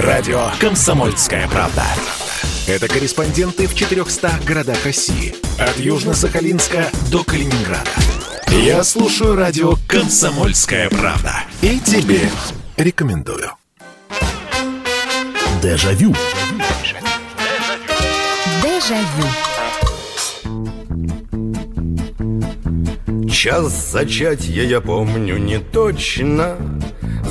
Радио 0.00 0.50
«Комсомольская 0.60 1.48
правда». 1.48 1.82
Это 2.68 2.86
корреспонденты 2.86 3.66
в 3.66 3.74
400 3.74 4.30
городах 4.46 4.84
России. 4.84 5.34
От 5.58 5.76
Южно-Сахалинска 5.76 6.86
до 7.10 7.24
Калининграда. 7.24 7.90
Я 8.48 8.84
слушаю 8.84 9.34
радио 9.34 9.74
«Комсомольская 9.88 10.88
правда». 10.88 11.42
И 11.62 11.80
тебе 11.80 12.20
рекомендую. 12.76 13.50
Дежавю. 15.60 16.14
Дежавю. 18.62 19.28
Час 23.28 23.90
зачатия 23.90 24.62
я 24.62 24.80
помню 24.80 25.38
не 25.38 25.58
точно 25.58 26.56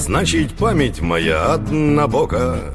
Значит, 0.08 0.54
память 0.54 1.02
моя 1.02 1.52
однобока 1.52 2.71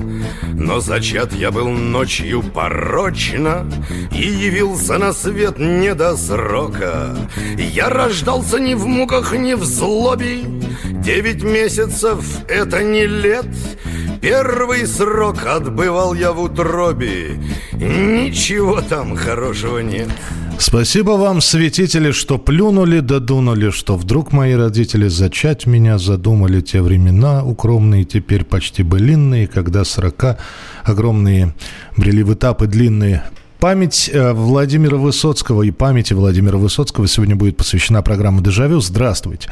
Но 0.52 0.80
зачат 0.80 1.32
я 1.32 1.50
был 1.50 1.70
ночью 1.70 2.42
порочно 2.42 3.66
И 4.14 4.20
явился 4.20 4.98
на 4.98 5.14
свет 5.14 5.58
не 5.58 5.94
до 5.94 6.14
срока. 6.18 7.16
Я 7.56 7.88
рождался 7.88 8.60
ни 8.60 8.74
в 8.74 8.84
муках, 8.84 9.32
ни 9.34 9.54
в 9.54 9.64
злобе. 9.64 10.42
Девять 11.02 11.42
месяцев— 11.42 12.22
это 12.48 12.84
не 12.84 13.06
лет. 13.06 13.48
Первый 14.20 14.86
срок 14.86 15.46
отбывал 15.46 16.12
я 16.12 16.32
в 16.32 16.42
утробе. 16.42 17.40
Ничего 17.72 18.82
там 18.82 19.16
хорошего 19.16 19.78
нет 19.78 20.10
Спасибо 20.64 21.10
вам, 21.10 21.40
святители, 21.40 22.12
что 22.12 22.38
плюнули, 22.38 23.00
додунули, 23.00 23.70
что 23.70 23.96
вдруг 23.96 24.30
мои 24.30 24.54
родители 24.54 25.08
зачать 25.08 25.66
меня 25.66 25.98
задумали 25.98 26.60
те 26.60 26.80
времена 26.82 27.44
укромные, 27.44 28.04
теперь 28.04 28.44
почти 28.44 28.84
былинные, 28.84 29.48
когда 29.48 29.84
сорока 29.84 30.38
огромные 30.84 31.52
брели 31.96 32.22
в 32.22 32.32
этапы 32.32 32.68
длинные. 32.68 33.24
Память 33.58 34.08
э, 34.12 34.32
Владимира 34.32 34.98
Высоцкого 34.98 35.64
и 35.64 35.72
памяти 35.72 36.14
Владимира 36.14 36.58
Высоцкого 36.58 37.08
сегодня 37.08 37.34
будет 37.34 37.56
посвящена 37.56 38.00
программа 38.02 38.40
«Дежавю». 38.40 38.80
Здравствуйте. 38.80 39.50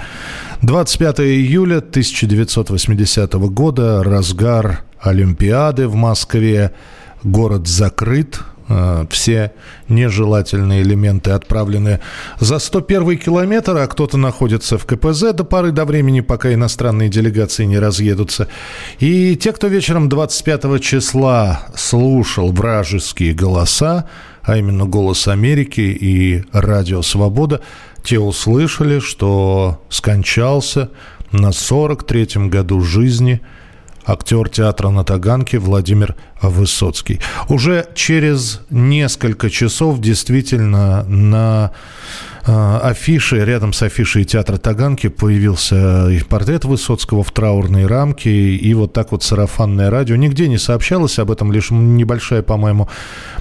25 0.62 1.21
июля 1.23 1.79
1980 1.79 3.33
года, 3.33 4.05
разгар 4.05 4.84
Олимпиады 5.01 5.89
в 5.89 5.97
Москве, 5.97 6.71
город 7.25 7.67
закрыт, 7.67 8.41
все 9.11 9.53
нежелательные 9.89 10.83
элементы 10.83 11.33
отправлены 11.33 12.01
за 12.39 12.59
101 12.59 13.19
километр, 13.19 13.77
а 13.77 13.87
кто-то 13.87 14.17
находится 14.17 14.79
в 14.79 14.87
КПЗ 14.87 15.33
до 15.33 15.45
поры 15.45 15.73
до 15.73 15.85
времени, 15.85 16.21
пока 16.21 16.53
иностранные 16.53 17.09
делегации 17.09 17.65
не 17.65 17.79
разъедутся. 17.79 18.49
И 19.01 19.37
те, 19.37 19.53
кто 19.53 19.67
вечером 19.67 20.09
25 20.09 20.81
числа 20.83 21.62
слушал 21.75 22.53
вражеские 22.53 23.35
голоса, 23.35 24.09
а 24.43 24.57
именно 24.57 24.87
«Голос 24.87 25.29
Америки» 25.29 25.81
и 25.81 26.45
«Радио 26.53 27.03
Свобода», 27.03 27.61
те 28.03 28.19
услышали, 28.19 28.99
что 29.01 29.83
скончался 29.91 30.91
на 31.33 31.49
43-м 31.49 32.49
году 32.51 32.81
жизни– 32.81 33.41
актер 34.11 34.48
театра 34.48 34.91
на 34.91 35.05
Таганке 35.05 35.58
Владимир 35.58 36.16
Высоцкий. 36.42 37.20
Уже 37.48 37.86
через 37.94 38.61
несколько 38.70 39.50
часов 39.50 40.00
действительно 40.00 41.05
на 41.05 41.70
э, 42.44 42.78
афише, 42.83 43.44
рядом 43.44 43.72
с 43.72 43.83
афишей 43.83 44.25
театра 44.25 44.56
Таганки 44.56 45.08
появился 45.08 46.08
и 46.11 46.20
портрет 46.20 46.64
Высоцкого 46.64 47.22
в 47.22 47.31
траурной 47.31 47.86
рамке, 47.86 48.31
и 48.31 48.75
вот 48.75 48.92
так 48.92 49.12
вот 49.12 49.22
сарафанное 49.22 49.91
радио. 49.91 50.16
Нигде 50.16 50.48
не 50.48 50.58
сообщалось 50.58 51.19
об 51.19 51.31
этом, 51.31 51.53
лишь 51.53 51.70
небольшая, 51.70 52.42
по-моему, 52.42 52.88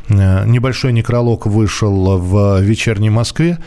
э, 0.07 0.45
небольшой 0.45 0.93
некролог 0.93 1.47
вышел 1.47 2.19
в 2.19 2.61
вечерней 2.61 3.09
Москве. 3.09 3.57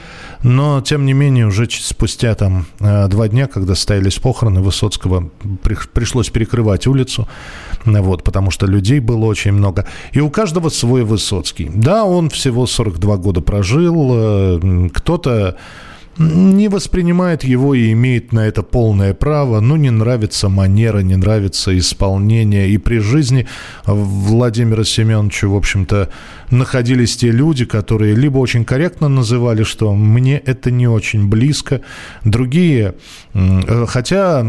Но, 0.42 0.80
тем 0.80 1.06
не 1.06 1.12
менее, 1.12 1.46
уже 1.46 1.68
спустя 1.70 2.34
там 2.34 2.66
э, 2.80 3.08
два 3.08 3.28
дня, 3.28 3.46
когда 3.46 3.74
состоялись 3.74 4.18
похороны 4.18 4.60
Высоцкого, 4.60 5.30
пришлось 5.92 6.30
перекрывать 6.30 6.86
улицу, 6.86 7.28
вот, 7.84 8.24
потому 8.24 8.50
что 8.50 8.66
людей 8.66 9.00
было 9.00 9.26
очень 9.26 9.52
много. 9.52 9.86
И 10.12 10.20
у 10.20 10.30
каждого 10.30 10.68
свой 10.68 11.04
Высоцкий. 11.04 11.70
Да, 11.72 12.04
он 12.04 12.28
всего 12.30 12.66
42 12.66 13.16
года 13.18 13.40
прожил, 13.40 14.10
э, 14.14 14.88
кто-то 14.92 15.56
не 16.18 16.68
воспринимает 16.68 17.44
его 17.44 17.74
и 17.74 17.92
имеет 17.92 18.32
на 18.32 18.40
это 18.40 18.62
полное 18.62 19.14
право. 19.14 19.60
Ну, 19.60 19.76
не 19.76 19.90
нравится 19.90 20.48
манера, 20.48 20.98
не 20.98 21.16
нравится 21.16 21.76
исполнение. 21.76 22.68
И 22.68 22.78
при 22.78 22.98
жизни 22.98 23.46
Владимира 23.86 24.84
Семеновича, 24.84 25.48
в 25.48 25.56
общем-то, 25.56 26.10
находились 26.50 27.16
те 27.16 27.30
люди, 27.30 27.64
которые 27.64 28.14
либо 28.14 28.38
очень 28.38 28.64
корректно 28.64 29.08
называли, 29.08 29.62
что 29.62 29.94
мне 29.94 30.38
это 30.38 30.70
не 30.70 30.86
очень 30.86 31.28
близко, 31.28 31.80
другие, 32.24 32.94
хотя 33.86 34.44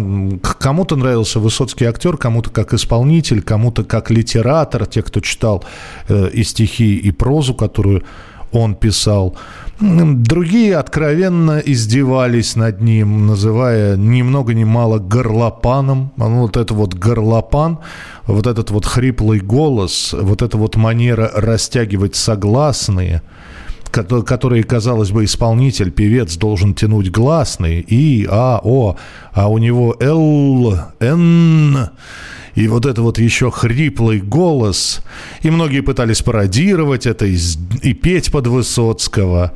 кому-то 0.59 0.95
нравился 0.95 1.39
Высоцкий 1.39 1.85
актер, 1.85 2.17
кому-то 2.17 2.49
как 2.49 2.73
исполнитель, 2.73 3.41
кому-то 3.41 3.83
как 3.83 4.11
литератор, 4.11 4.85
те, 4.85 5.01
кто 5.01 5.21
читал 5.21 5.63
э, 6.09 6.29
и 6.33 6.43
стихи, 6.43 6.97
и 6.97 7.11
прозу, 7.11 7.53
которую 7.53 8.03
он 8.53 8.75
писал. 8.75 9.35
Другие 9.79 10.77
откровенно 10.77 11.61
издевались 11.65 12.55
над 12.55 12.81
ним, 12.81 13.27
называя 13.27 13.97
ни 13.97 14.21
много 14.21 14.53
ни 14.53 14.63
мало 14.63 14.99
горлопаном. 14.99 16.13
Ну, 16.15 16.41
вот 16.41 16.57
это 16.57 16.73
вот 16.73 16.93
горлопан, 16.93 17.79
вот 18.25 18.47
этот 18.47 18.71
вот 18.71 18.85
хриплый 18.85 19.39
голос, 19.39 20.15
вот 20.17 20.41
эта 20.41 20.57
вот 20.57 20.75
манера 20.75 21.31
растягивать 21.33 22.15
согласные– 22.15 23.21
которые, 23.93 24.63
казалось 24.63 25.11
бы, 25.11 25.23
исполнитель, 25.23 25.91
певец 25.91 26.35
должен 26.35 26.73
тянуть 26.73 27.11
гласные, 27.11 27.81
И, 27.81 28.27
А, 28.29 28.59
О, 28.63 28.97
а 29.31 29.47
у 29.49 29.59
него 29.59 29.95
Л, 29.99 30.79
Н, 30.99 31.89
и 32.55 32.67
вот 32.67 32.85
это 32.85 33.01
вот 33.01 33.17
еще 33.19 33.49
хриплый 33.49 34.19
голос. 34.19 35.01
И 35.41 35.49
многие 35.49 35.81
пытались 35.81 36.21
пародировать 36.21 37.05
это 37.05 37.25
и, 37.25 37.37
и 37.81 37.93
петь 37.93 38.31
под 38.31 38.47
Высоцкого. 38.47 39.53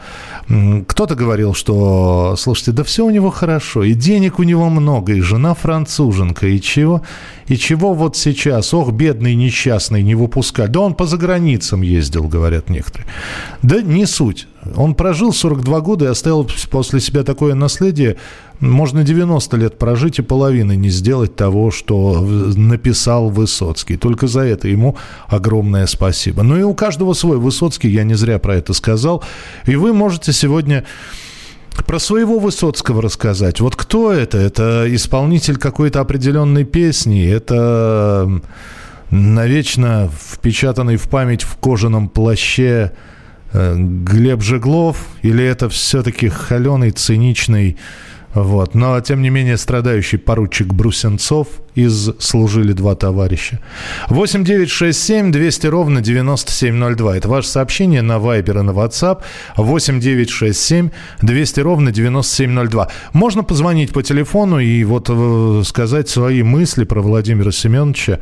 Кто-то 0.88 1.16
говорил, 1.16 1.54
что, 1.54 2.36
слушайте, 2.38 2.72
да 2.72 2.84
все 2.84 3.06
у 3.06 3.10
него 3.10 3.30
хорошо, 3.30 3.84
и 3.84 3.94
денег 3.94 4.40
у 4.40 4.44
него 4.44 4.70
много, 4.70 5.14
и 5.14 5.22
жена 5.22 5.54
француженка, 5.54 6.48
и 6.48 6.62
чего, 6.62 7.02
и 7.48 7.58
чего 7.58 7.94
вот 7.94 8.16
сейчас, 8.16 8.74
ох, 8.74 8.92
бедный 8.92 9.36
несчастный, 9.36 10.04
не 10.04 10.16
выпускать. 10.16 10.72
Да 10.72 10.80
он 10.80 10.94
по 10.96 11.06
заграницам 11.06 11.82
ездил, 11.82 12.24
говорят 12.24 12.70
некоторые. 12.70 13.08
Да 13.62 13.82
не 13.82 14.06
суть. 14.06 14.48
Он 14.76 14.96
прожил 14.96 15.34
42 15.34 15.82
года 15.82 16.06
и 16.06 16.08
оставил 16.10 16.48
после 16.70 17.00
себя 17.00 17.24
такое 17.24 17.56
наследие. 17.56 18.18
Можно 18.60 19.04
90 19.04 19.58
лет 19.58 19.78
прожить 19.78 20.20
и 20.20 20.22
половины 20.22 20.76
не 20.76 20.90
сделать 20.90 21.36
того, 21.36 21.72
что 21.72 22.22
написал 22.22 23.30
Высоцкий. 23.30 23.98
Только 23.98 24.28
за 24.28 24.42
это 24.42 24.68
ему 24.68 24.98
огромное 25.28 25.86
спасибо. 25.86 26.44
Ну 26.44 26.58
и 26.58 26.64
у 26.64 26.74
каждого 26.74 27.14
свой 27.14 27.38
Высоцкий, 27.38 27.90
я 27.90 28.04
не 28.04 28.16
зря 28.16 28.40
про 28.40 28.56
это 28.56 28.74
сказал. 28.74 29.24
И 29.66 29.76
вы 29.76 29.94
можете 29.94 30.34
сегодня 30.34 30.84
про 31.86 32.00
своего 32.00 32.40
Высоцкого 32.40 33.02
рассказать. 33.02 33.60
Вот 33.60 33.76
кто 33.76 34.12
это? 34.12 34.38
Это 34.38 34.86
исполнитель 34.90 35.58
какой-то 35.58 36.02
определенной 36.02 36.64
песни? 36.64 37.28
Это 37.30 38.42
навечно 39.12 40.10
впечатанный 40.12 40.98
в 40.98 41.08
память 41.08 41.44
в 41.44 41.56
кожаном 41.58 42.10
плаще 42.10 42.94
Глеб 43.54 44.42
Жеглов, 44.42 45.08
или 45.22 45.44
это 45.44 45.70
все-таки 45.70 46.30
холеный, 46.30 46.92
циничный, 46.92 47.78
вот. 48.44 48.76
Но, 48.76 49.00
тем 49.02 49.22
не 49.22 49.30
менее, 49.30 49.58
страдающий 49.58 50.18
поручик 50.18 50.68
Брусенцов 50.68 51.48
из 51.76 52.12
«Служили 52.20 52.74
два 52.74 52.96
товарища». 52.96 53.60
8 54.10 54.44
9 54.44 54.70
6 54.70 55.00
7 55.00 55.32
200 55.32 55.68
ровно 55.68 56.02
9702. 56.02 57.18
Это 57.18 57.30
ваше 57.30 57.48
сообщение 57.48 58.02
на 58.02 58.18
Viber 58.18 58.60
и 58.60 58.64
на 58.64 58.72
WhatsApp. 58.72 59.22
8 59.56 60.00
9 60.00 60.30
6 60.30 60.60
7 60.60 60.90
200 61.22 61.60
ровно 61.62 61.92
9702. 61.92 62.90
Можно 63.14 63.44
позвонить 63.44 63.92
по 63.92 64.04
телефону 64.04 64.60
и 64.60 64.84
вот 64.84 65.08
э, 65.10 65.64
сказать 65.66 66.10
свои 66.10 66.44
мысли 66.44 66.84
про 66.84 67.02
Владимира 67.02 67.52
Семеновича. 67.52 68.20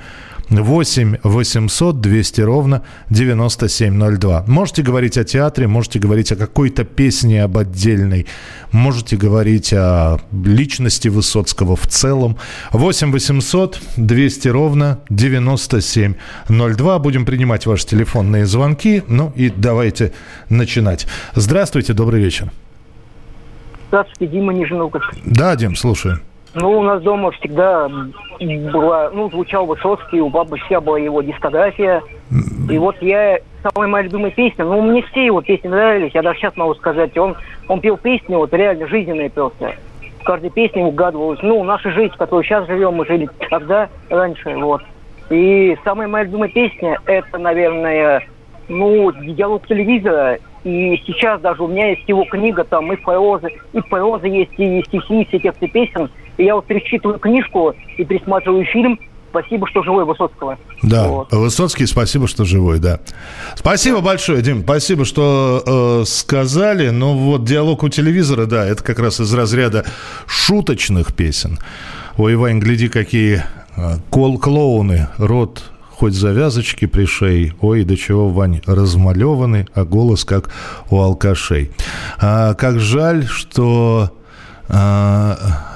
8 0.49 1.17
800 1.23 2.01
200 2.01 2.41
ровно 2.41 2.83
9702. 3.09 4.45
Можете 4.47 4.83
говорить 4.83 5.17
о 5.17 5.23
театре, 5.23 5.67
можете 5.67 5.99
говорить 5.99 6.31
о 6.31 6.35
какой-то 6.35 6.83
песне 6.83 7.43
об 7.43 7.57
отдельной, 7.57 8.27
можете 8.71 9.17
говорить 9.17 9.73
о 9.73 10.19
личности 10.31 11.07
Высоцкого 11.07 11.75
в 11.75 11.87
целом. 11.87 12.37
8 12.71 13.11
800 13.11 13.79
200 13.97 14.47
ровно 14.49 14.99
9702. 15.09 16.99
Будем 16.99 17.25
принимать 17.25 17.65
ваши 17.65 17.87
телефонные 17.87 18.45
звонки. 18.45 19.03
Ну 19.07 19.33
и 19.35 19.49
давайте 19.49 20.13
начинать. 20.49 21.07
Здравствуйте, 21.33 21.93
добрый 21.93 22.21
вечер. 22.21 22.51
Здравствуйте, 23.87 24.27
Дима 24.27 24.53
Нижний 24.53 24.79
Да, 25.25 25.55
Дим, 25.55 25.75
слушаю. 25.75 26.19
Ну, 26.55 26.79
у 26.79 26.83
нас 26.83 27.01
дома 27.01 27.31
всегда 27.31 27.89
была, 28.71 29.09
ну, 29.11 29.29
звучал 29.29 29.65
Высоцкий, 29.65 30.21
у 30.21 30.29
бабы 30.29 30.57
вся 30.57 30.79
была 30.79 30.97
его 30.97 31.21
дискография. 31.21 32.01
И 32.69 32.77
вот 32.77 32.95
я, 33.01 33.39
самая 33.61 33.89
моя 33.89 34.05
любимая 34.05 34.31
песня, 34.31 34.63
ну, 34.63 34.81
мне 34.81 35.01
все 35.03 35.25
его 35.25 35.41
песни 35.41 35.67
нравились, 35.67 36.13
я 36.13 36.21
даже 36.21 36.39
сейчас 36.39 36.55
могу 36.55 36.73
сказать, 36.75 37.15
он, 37.17 37.35
он 37.67 37.81
пел 37.81 37.97
песни, 37.97 38.35
вот 38.35 38.53
реально 38.53 38.87
жизненные 38.87 39.29
просто. 39.29 39.73
В 40.21 40.23
каждой 40.23 40.49
песне 40.49 40.83
угадывалось, 40.83 41.39
ну, 41.43 41.61
наша 41.63 41.91
жизнь, 41.91 42.13
в 42.13 42.17
которой 42.17 42.43
сейчас 42.43 42.65
живем, 42.67 42.95
мы 42.95 43.05
жили 43.05 43.29
тогда, 43.49 43.89
раньше, 44.09 44.55
вот. 44.55 44.81
И 45.29 45.77
самая 45.83 46.07
моя 46.07 46.23
любимая 46.23 46.49
песня, 46.49 46.97
это, 47.05 47.37
наверное, 47.37 48.25
ну, 48.69 49.11
диалог 49.11 49.67
телевизора 49.67 50.39
и 50.65 50.99
сейчас 51.05 51.39
даже 51.41 51.61
у 51.63 51.67
меня 51.67 51.91
есть 51.91 52.09
его 52.09 52.25
книга, 52.25 52.63
там 52.63 52.91
и 52.91 52.95
проза, 52.95 53.49
и 53.71 53.81
проза 53.81 54.25
есть, 54.25 54.51
и 54.57 54.81
стихи, 54.87 55.21
и 55.21 55.25
все 55.27 55.37
тексты 55.37 55.67
песен. 55.67 56.09
И 56.37 56.43
я 56.43 56.55
вот 56.55 56.65
перечитываю 56.65 57.19
книжку 57.19 57.73
и 57.97 58.03
пересматриваю 58.03 58.65
фильм 58.65 58.99
Спасибо, 59.35 59.67
что 59.67 59.83
живой 59.83 60.05
Высоцкого. 60.05 60.57
Да, 60.81 61.09
вот. 61.09 61.33
Высоцкий, 61.33 61.85
спасибо, 61.87 62.25
что 62.25 62.45
живой, 62.45 62.79
да. 62.79 63.01
Спасибо 63.55 63.99
большое, 63.99 64.41
Дим, 64.41 64.63
спасибо, 64.63 65.03
что 65.03 65.61
э, 66.01 66.05
сказали. 66.05 66.87
Ну 66.87 67.17
вот 67.17 67.43
диалог 67.43 67.83
у 67.83 67.89
телевизора, 67.89 68.45
да, 68.45 68.65
это 68.65 68.81
как 68.81 68.97
раз 68.97 69.19
из 69.19 69.33
разряда 69.33 69.83
шуточных 70.25 71.13
песен. 71.13 71.59
Ой, 72.15 72.37
Вань, 72.37 72.59
гляди, 72.59 72.87
какие 72.87 73.43
э, 73.75 73.97
кол 74.09 74.39
клоуны, 74.39 75.09
рот 75.17 75.63
хоть 75.89 76.13
завязочки 76.13 76.85
при 76.85 77.03
шее, 77.03 77.53
ой, 77.59 77.83
до 77.83 77.97
чего, 77.97 78.29
Вань, 78.29 78.61
размалеваны, 78.65 79.67
а 79.73 79.83
голос 79.83 80.23
как 80.23 80.49
у 80.89 81.01
алкашей. 81.01 81.71
А, 82.19 82.53
как 82.53 82.79
жаль, 82.79 83.25
что... 83.25 84.11
А, 84.69 85.74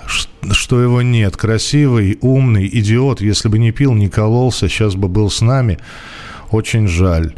что 0.51 0.81
его 0.81 1.01
нет. 1.01 1.37
Красивый, 1.37 2.17
умный, 2.21 2.67
идиот. 2.71 3.21
Если 3.21 3.47
бы 3.49 3.59
не 3.59 3.71
пил, 3.71 3.93
не 3.93 4.09
кололся, 4.09 4.67
сейчас 4.67 4.95
бы 4.95 5.07
был 5.07 5.29
с 5.29 5.41
нами. 5.41 5.79
Очень 6.51 6.87
жаль. 6.87 7.33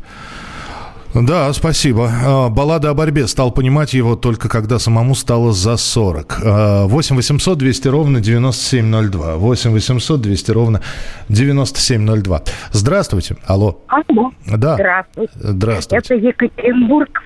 Да, 1.13 1.51
спасибо. 1.51 2.09
А, 2.09 2.49
баллада 2.49 2.89
о 2.89 2.93
борьбе. 2.93 3.27
Стал 3.27 3.51
понимать 3.51 3.93
его 3.93 4.15
только 4.15 4.47
когда 4.47 4.79
самому 4.79 5.13
стало 5.13 5.51
за 5.51 5.75
40. 5.75 6.39
8 6.87 7.15
800 7.15 7.57
200 7.57 7.87
ровно 7.89 8.21
9702. 8.21 9.35
8 9.35 9.71
800 9.71 10.21
200 10.21 10.51
ровно 10.51 10.81
9702. 11.27 12.43
Здравствуйте. 12.71 13.35
Алло. 13.45 13.81
Алло. 13.87 14.31
Да. 14.47 14.75
Здравствуйте. 14.75 15.33
Здравствуйте. 15.35 16.13
Это 16.13 16.27
Екатеринбург. 16.27 17.21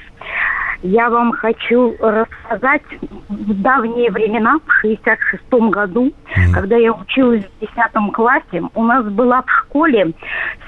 Я 0.81 1.09
вам 1.09 1.31
хочу 1.31 1.95
рассказать 1.99 2.83
в 3.29 3.61
давние 3.61 4.11
времена, 4.11 4.59
в 4.65 4.71
66 4.81 5.43
году, 5.71 6.07
mm. 6.07 6.53
когда 6.53 6.75
я 6.77 6.93
училась 6.93 7.43
в 7.43 7.59
10 7.59 8.13
классе, 8.13 8.61
у 8.73 8.83
нас 8.83 9.05
была 9.05 9.41
в 9.41 9.49
школе 9.49 10.13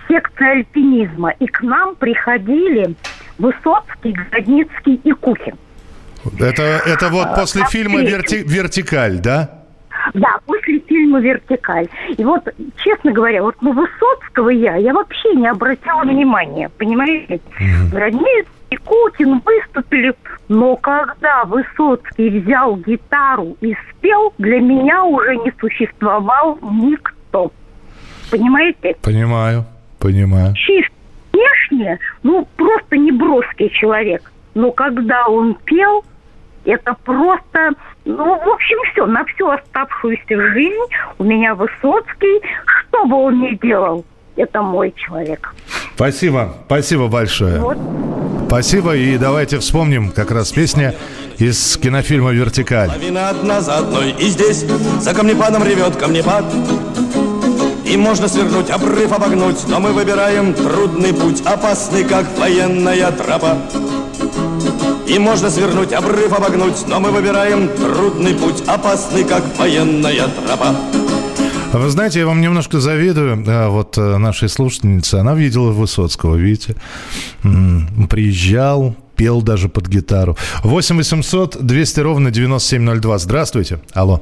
секция 0.07 0.51
альпинизма, 0.51 1.31
и 1.39 1.45
к 1.47 1.61
нам 1.61 1.95
приходили 1.95 2.95
Высоцкий, 3.37 4.13
Городницкий 4.13 4.95
и 5.03 5.11
Кухин. 5.11 5.55
Это, 6.39 6.81
это 6.85 7.09
вот 7.09 7.35
после 7.35 7.63
а, 7.63 7.65
фильма 7.65 8.01
верти, 8.01 8.43
«Вертикаль», 8.43 9.19
да? 9.19 9.66
Да, 10.13 10.39
после 10.45 10.79
фильма 10.79 11.19
«Вертикаль». 11.19 11.87
И 12.17 12.23
вот, 12.23 12.47
честно 12.77 13.11
говоря, 13.11 13.43
вот 13.43 13.61
на 13.61 13.71
Высоцкого 13.71 14.49
я, 14.49 14.75
я 14.75 14.93
вообще 14.93 15.33
не 15.35 15.47
обратила 15.47 16.01
внимания, 16.01 16.69
понимаете? 16.77 17.39
Городницкий 17.91 18.57
и 18.69 18.75
Кукин 18.77 19.41
выступили, 19.45 20.13
но 20.49 20.75
когда 20.75 21.45
Высоцкий 21.45 22.29
взял 22.29 22.75
гитару 22.77 23.55
и 23.61 23.75
спел, 23.89 24.33
для 24.37 24.59
меня 24.59 25.03
уже 25.03 25.37
не 25.37 25.53
существовал 25.59 26.59
никто. 26.61 27.51
Понимаете? 28.29 28.95
Понимаю, 29.01 29.65
понимаю. 29.99 30.53
Чисто 30.55 30.93
внешне, 31.31 31.99
ну, 32.23 32.47
просто 32.55 32.97
не 32.97 33.11
броский 33.11 33.69
человек. 33.69 34.31
Но 34.53 34.71
когда 34.71 35.27
он 35.27 35.55
пел, 35.65 36.03
это 36.67 36.95
просто, 37.03 37.71
ну, 38.05 38.37
в 38.37 38.49
общем, 38.49 38.77
все, 38.91 39.05
на 39.05 39.23
всю 39.25 39.49
оставшуюся 39.49 40.51
жизнь 40.53 40.93
у 41.17 41.23
меня 41.23 41.55
Высоцкий, 41.55 42.41
что 42.65 43.05
бы 43.05 43.15
он 43.15 43.41
ни 43.41 43.55
делал, 43.55 44.05
это 44.35 44.61
мой 44.61 44.93
человек. 44.95 45.53
Спасибо, 45.95 46.53
спасибо 46.65 47.07
большое. 47.07 47.59
Вот. 47.59 47.77
Спасибо, 48.47 48.95
и 48.95 49.17
давайте 49.17 49.59
вспомним 49.59 50.11
как 50.11 50.31
раз 50.31 50.51
песня 50.51 50.93
из 51.37 51.77
кинофильма 51.77 52.31
«Вертикаль». 52.31 52.89
Лавина 52.89 53.29
одна 53.29 53.61
за 53.61 53.77
одной, 53.77 54.11
и 54.11 54.25
здесь 54.27 54.65
за 54.99 55.13
камнепадом 55.13 55.63
ревет 55.63 55.95
камнепад. 55.97 56.45
И 57.85 57.95
можно 57.97 58.27
свернуть, 58.27 58.69
обрыв 58.69 59.11
обогнуть, 59.11 59.65
но 59.67 59.79
мы 59.79 59.91
выбираем 59.91 60.53
трудный 60.53 61.13
путь, 61.13 61.41
опасный, 61.45 62.03
как 62.03 62.25
военная 62.37 63.11
тропа. 63.11 63.57
И 65.07 65.19
можно 65.19 65.49
свернуть, 65.49 65.93
обрыв 65.93 66.33
обогнуть, 66.33 66.85
но 66.87 66.99
мы 66.99 67.11
выбираем 67.11 67.69
трудный 67.69 68.33
путь, 68.33 68.61
опасный, 68.67 69.23
как 69.23 69.43
военная 69.57 70.27
тропа. 70.27 70.75
Вы 71.71 71.89
знаете, 71.89 72.19
я 72.19 72.25
вам 72.27 72.41
немножко 72.41 72.79
завидую. 72.79 73.43
Вот 73.69 73.97
э, 73.97 74.17
нашей 74.17 74.49
слушательнице, 74.49 75.15
она 75.15 75.33
видела 75.33 75.71
Высоцкого, 75.71 76.35
видите? 76.35 76.75
Приезжал, 78.09 78.95
пел 79.15 79.41
даже 79.41 79.69
под 79.69 79.87
гитару. 79.87 80.37
8 80.63 80.97
800 80.97 81.57
200 81.65 81.99
ровно 82.01 82.31
9702. 82.31 83.17
Здравствуйте. 83.19 83.79
Алло. 83.93 84.21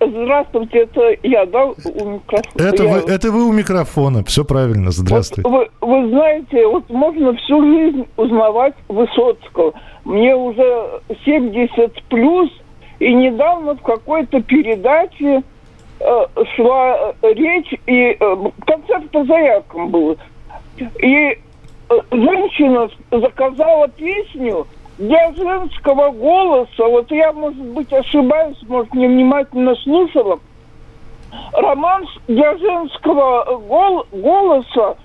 Здравствуйте, 0.00 0.78
это 0.80 1.16
я, 1.22 1.46
да, 1.46 1.66
у 1.66 1.74
микрофона? 1.74 2.68
Это, 2.68 2.82
я... 2.82 2.92
вы, 2.92 2.98
это 3.10 3.30
вы 3.30 3.48
у 3.48 3.52
микрофона, 3.52 4.24
все 4.24 4.44
правильно, 4.44 4.90
здравствуйте. 4.90 5.48
Вот 5.48 5.70
вы, 5.80 5.88
вы 5.88 6.08
знаете, 6.10 6.66
вот 6.66 6.88
можно 6.90 7.34
всю 7.36 7.62
жизнь 7.64 8.06
узнавать 8.16 8.74
Высоцкого. 8.88 9.72
Мне 10.04 10.34
уже 10.34 11.00
70 11.24 12.02
плюс, 12.04 12.50
и 12.98 13.12
недавно 13.14 13.74
в 13.74 13.82
какой-то 13.82 14.40
передаче 14.42 15.42
Э, 16.00 16.26
шла 16.54 17.14
э, 17.22 17.32
речь, 17.32 17.72
и 17.86 18.16
э, 18.18 18.36
концерт 18.66 19.10
по 19.10 19.24
заявкам 19.24 19.88
был. 19.90 20.18
И 20.76 21.38
женщина 22.10 22.90
заказала 23.10 23.88
песню 23.88 24.66
для 24.98 25.32
женского 25.32 26.10
голоса. 26.10 26.86
Вот 26.86 27.10
я, 27.10 27.32
может 27.32 27.64
быть, 27.64 27.92
ошибаюсь, 27.92 28.56
может, 28.68 28.94
невнимательно 28.94 29.74
слушала. 29.76 30.38
Романс 31.52 32.08
для 32.28 32.56
женского 32.56 33.58
гол 33.58 34.06
голоса 34.12 34.96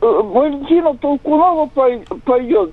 Валентина 0.00 0.96
Толкунова 0.96 1.66
поет 2.24 2.70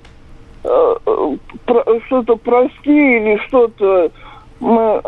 что-то 2.06 2.36
прости 2.36 3.16
или 3.16 3.36
что-то 3.46 4.10
мы, 4.60 5.00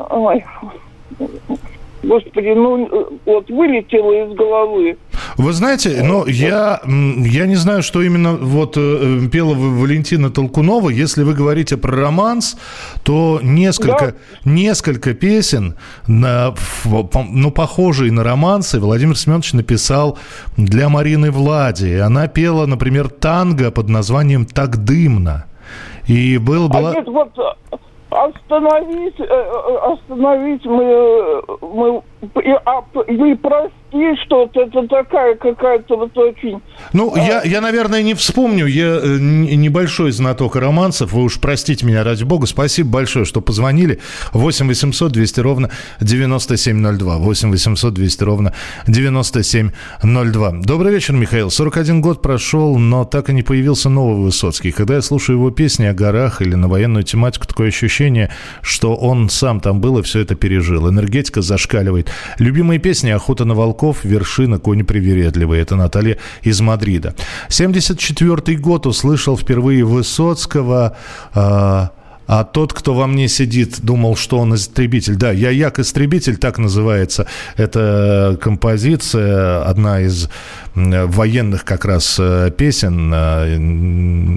Господи, 2.04 2.54
ну 2.54 3.18
вот 3.24 3.48
вылетело 3.48 4.12
из 4.12 4.36
головы. 4.36 4.96
Вы 5.36 5.52
знаете, 5.52 6.02
ну 6.02 6.26
я, 6.26 6.80
я 6.84 7.46
не 7.46 7.56
знаю, 7.56 7.82
что 7.82 8.02
именно 8.02 8.34
вот 8.34 8.76
э, 8.76 9.20
пела 9.32 9.54
Валентина 9.54 10.30
Толкунова. 10.30 10.90
Если 10.90 11.22
вы 11.22 11.34
говорите 11.34 11.76
про 11.76 11.96
романс, 11.96 12.56
то 13.02 13.40
несколько, 13.42 14.14
да. 14.44 14.50
несколько 14.50 15.14
песен, 15.14 15.76
на, 16.06 16.54
ну, 16.84 17.50
похожие 17.50 18.12
на 18.12 18.22
романсы, 18.22 18.78
Владимир 18.78 19.16
Семенович 19.16 19.54
написал 19.54 20.18
для 20.56 20.88
Марины 20.88 21.30
Влади. 21.30 21.94
Она 21.94 22.28
пела, 22.28 22.66
например, 22.66 23.08
танго 23.08 23.70
под 23.70 23.88
названием 23.88 24.44
«Так 24.44 24.84
дымно». 24.84 25.46
И 26.06 26.36
был, 26.36 26.68
была... 26.68 26.90
А 26.90 26.94
нет, 26.94 27.06
вот 27.08 27.30
остановить, 28.14 29.18
э, 29.18 29.24
э, 29.24 29.92
остановить 29.92 30.64
мы, 30.64 31.42
мы 31.60 32.02
и, 32.42 32.56
а, 32.64 32.84
и 33.94 34.16
что-то, 34.24 34.62
это 34.62 34.86
такая 34.88 35.36
какая-то 35.36 35.96
вот 35.96 36.18
очень... 36.18 36.60
Ну, 36.92 37.14
а... 37.14 37.18
я, 37.18 37.42
я, 37.42 37.60
наверное, 37.60 38.02
не 38.02 38.14
вспомню, 38.14 38.66
я 38.66 38.98
э, 39.00 39.18
небольшой 39.18 40.10
знаток 40.10 40.56
романсов, 40.56 41.12
вы 41.12 41.22
уж 41.22 41.40
простите 41.40 41.86
меня, 41.86 42.02
ради 42.02 42.24
бога, 42.24 42.46
спасибо 42.46 42.90
большое, 42.90 43.24
что 43.24 43.40
позвонили. 43.40 44.00
8 44.32 44.66
800 44.66 45.12
200 45.12 45.40
ровно 45.40 45.70
9702, 46.00 47.18
8 47.18 47.50
800 47.50 47.94
200 47.94 48.24
ровно 48.24 48.52
9702. 48.88 50.50
Добрый 50.64 50.92
вечер, 50.92 51.14
Михаил. 51.14 51.50
41 51.50 52.00
год 52.00 52.20
прошел, 52.20 52.76
но 52.76 53.04
так 53.04 53.30
и 53.30 53.32
не 53.32 53.42
появился 53.42 53.88
новый 53.88 54.24
Высоцкий. 54.24 54.72
Когда 54.72 54.96
я 54.96 55.02
слушаю 55.02 55.36
его 55.36 55.50
песни 55.50 55.84
о 55.84 55.94
горах 55.94 56.42
или 56.42 56.54
на 56.54 56.66
военную 56.66 57.04
тематику, 57.04 57.46
такое 57.46 57.68
ощущение, 57.68 58.30
что 58.60 58.96
он 58.96 59.28
сам 59.28 59.60
там 59.60 59.80
был 59.80 59.98
и 59.98 60.02
все 60.02 60.20
это 60.20 60.34
пережил. 60.34 60.88
Энергетика 60.88 61.42
зашкаливает. 61.42 62.10
Любимые 62.38 62.80
песни 62.80 63.10
«Охота 63.10 63.44
на 63.44 63.54
волков», 63.54 63.83
«Вершина», 64.04 64.58
«Кони 64.58 64.82
привередливые». 64.82 65.62
Это 65.62 65.76
Наталья 65.76 66.16
из 66.42 66.60
Мадрида. 66.60 67.14
74 67.48 68.56
год 68.58 68.86
услышал 68.86 69.36
впервые 69.36 69.84
Высоцкого... 69.84 70.96
Э, 71.34 71.88
а 72.26 72.44
тот, 72.44 72.72
кто 72.72 72.94
во 72.94 73.06
мне 73.06 73.28
сидит, 73.28 73.80
думал, 73.80 74.16
что 74.16 74.38
он 74.38 74.54
истребитель. 74.54 75.16
Да, 75.16 75.30
«Я 75.30 75.50
як 75.50 75.78
истребитель», 75.78 76.36
так 76.36 76.58
называется. 76.58 77.26
Это 77.56 78.38
композиция, 78.40 79.62
одна 79.62 80.00
из 80.00 80.28
военных 80.74 81.64
как 81.64 81.84
раз 81.84 82.16
э, 82.18 82.50
песен 82.56 83.12
э, 83.14 83.56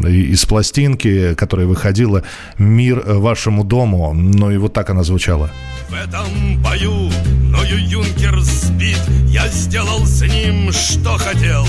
из 0.08 0.46
пластинки, 0.46 1.34
которая 1.34 1.66
выходила 1.66 2.24
«Мир 2.60 3.02
вашему 3.06 3.64
дому». 3.64 4.14
Ну 4.14 4.52
и 4.52 4.58
вот 4.58 4.74
так 4.74 4.90
она 4.90 5.04
звучала. 5.04 5.50
В 5.90 5.94
этом 5.94 6.62
бою 6.62 7.10
мною 7.58 7.90
юнкер 7.90 8.40
сбит, 8.42 9.02
я 9.28 9.48
сделал 9.48 10.06
с 10.06 10.22
ним, 10.22 10.72
что 10.72 11.18
хотел. 11.18 11.66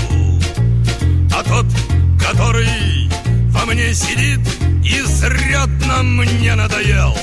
А 1.35 1.43
тот, 1.43 1.65
который 2.19 3.09
во 3.49 3.65
мне 3.65 3.93
сидит, 3.93 4.39
изрядно 4.89 6.03
мне 6.03 6.55
надоел. 6.55 7.15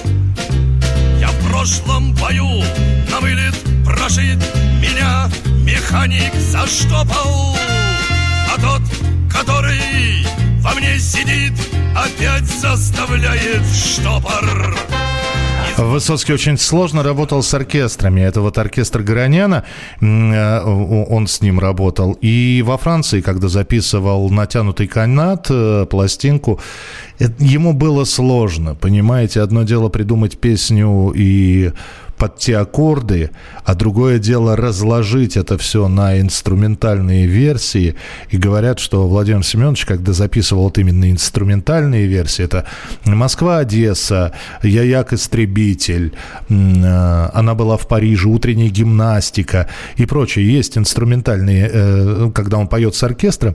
Я 1.21 1.29
в 1.29 1.49
прошлом 1.49 2.15
бою 2.15 2.63
на 3.11 3.21
вылет 3.21 3.55
прошит, 3.85 4.39
меня 4.81 5.29
механик 5.63 6.35
заштопал. 6.35 7.57
А 8.55 8.61
тот, 8.61 8.83
который 9.31 10.27
во 10.61 10.75
мне 10.75 10.99
сидит, 10.99 11.53
опять 11.95 12.45
заставляет 12.45 13.67
штопор. 13.67 14.77
Высоцкий 15.77 16.33
очень 16.33 16.57
сложно 16.57 17.03
работал 17.03 17.43
с 17.43 17.53
оркестрами. 17.53 18.23
Это 18.23 18.41
вот 18.41 18.57
оркестр 18.57 19.03
Гороняна, 19.03 19.65
э, 20.01 20.61
он 20.65 21.27
с 21.27 21.43
ним 21.43 21.61
работал. 21.61 22.17
И 22.23 22.63
во 22.67 22.79
Франции, 22.79 23.21
когда 23.21 23.49
записывал 23.49 24.31
«Натянутый 24.31 24.87
канат», 24.87 25.49
э, 25.51 25.85
пластинку, 25.91 26.61
ему 27.19 27.75
было 27.75 28.05
сложно, 28.05 28.75
понимаете? 28.75 29.43
Одно 29.43 29.65
дело 29.65 29.91
придумать 29.91 30.39
песню 30.39 31.13
и 31.15 31.73
под 32.17 32.39
те 32.39 32.59
аккорды, 32.59 33.31
а 33.65 33.75
другое 33.75 34.19
дело 34.19 34.57
разложить 34.57 35.37
это 35.37 35.59
все 35.59 35.89
на 35.89 36.21
инструментальные 36.21 37.27
версии. 37.27 37.97
И 38.31 38.37
говорят, 38.37 38.79
что 38.79 39.07
Владимир 39.07 39.45
Семенович, 39.45 39.85
когда 39.85 40.13
записывал 40.13 40.65
вот 40.65 40.79
именно 40.79 41.11
инструментальные 41.11 42.07
версии, 42.07 42.45
это 42.45 42.65
Москва-Одесса, 43.05 44.33
Я 44.63 44.83
як 44.83 45.13
истребитель, 45.13 46.15
э, 46.49 47.29
она 47.35 47.55
была 47.55 47.77
в 47.77 47.87
Париже, 47.87 48.29
утренняя 48.29 48.69
гимнастика 48.69 49.69
и 49.97 50.07
прочее. 50.07 50.53
Есть 50.53 50.79
инструментальные, 50.79 51.71
э, 51.73 52.31
когда 52.35 52.59
он 52.59 52.69
поет 52.69 52.95
с 52.95 53.03
оркестром. 53.03 53.55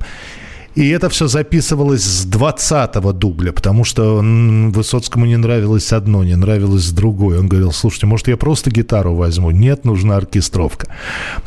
И 0.75 0.89
это 0.89 1.09
все 1.09 1.27
записывалось 1.27 2.03
с 2.03 2.25
20-го 2.25 3.11
дубля, 3.11 3.51
потому 3.51 3.83
что 3.83 4.21
Высоцкому 4.21 5.25
не 5.25 5.37
нравилось 5.37 5.91
одно, 5.91 6.23
не 6.23 6.35
нравилось 6.35 6.91
другое. 6.91 7.39
Он 7.39 7.47
говорил, 7.47 7.71
слушайте, 7.71 8.05
может, 8.05 8.27
я 8.29 8.37
просто 8.37 8.71
гитару 8.71 9.15
возьму? 9.15 9.51
Нет, 9.51 9.83
нужна 9.83 10.15
оркестровка. 10.15 10.87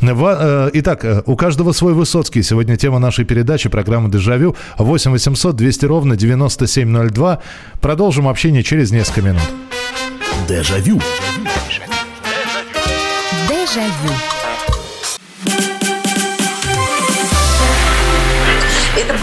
Э, 0.03 0.71
итак, 0.75 1.05
э, 1.05 1.23
у 1.25 1.37
каждого 1.37 1.73
свой 1.73 1.95
Высоцкий. 1.95 2.43
Сегодня 2.43 2.77
тема 2.77 2.99
нашей 2.99 3.25
передачи, 3.25 3.69
программы 3.69 4.11
«Дежавю». 4.11 4.57
8 4.79 5.13
800 5.13 5.57
200 5.57 5.87
ровно 5.87 6.17
9702. 6.17 7.41
Продолжим 7.81 8.29
общение 8.29 8.63
через 8.63 8.91
несколько 8.91 9.23
минут. 9.23 9.43
Дежавю. 10.49 11.01
Дежавю. 13.49 14.15
Это 14.15 14.34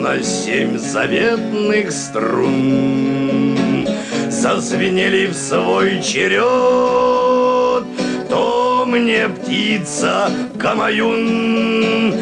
словно 0.00 0.22
семь 0.22 0.78
заветных 0.78 1.92
струн. 1.92 3.86
Зазвенели 4.30 5.26
в 5.26 5.34
свой 5.34 6.00
черед 6.02 7.84
То 8.28 8.84
мне 8.86 9.28
птица 9.28 10.30
Камаюн 10.58 12.14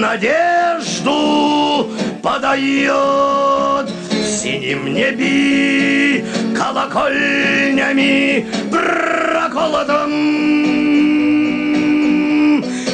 Надежду 0.00 1.88
подает. 2.22 3.90
В 4.10 4.26
синем 4.26 4.94
небе 4.94 6.24
колокольнями 6.56 8.46
проколотом 8.70 10.10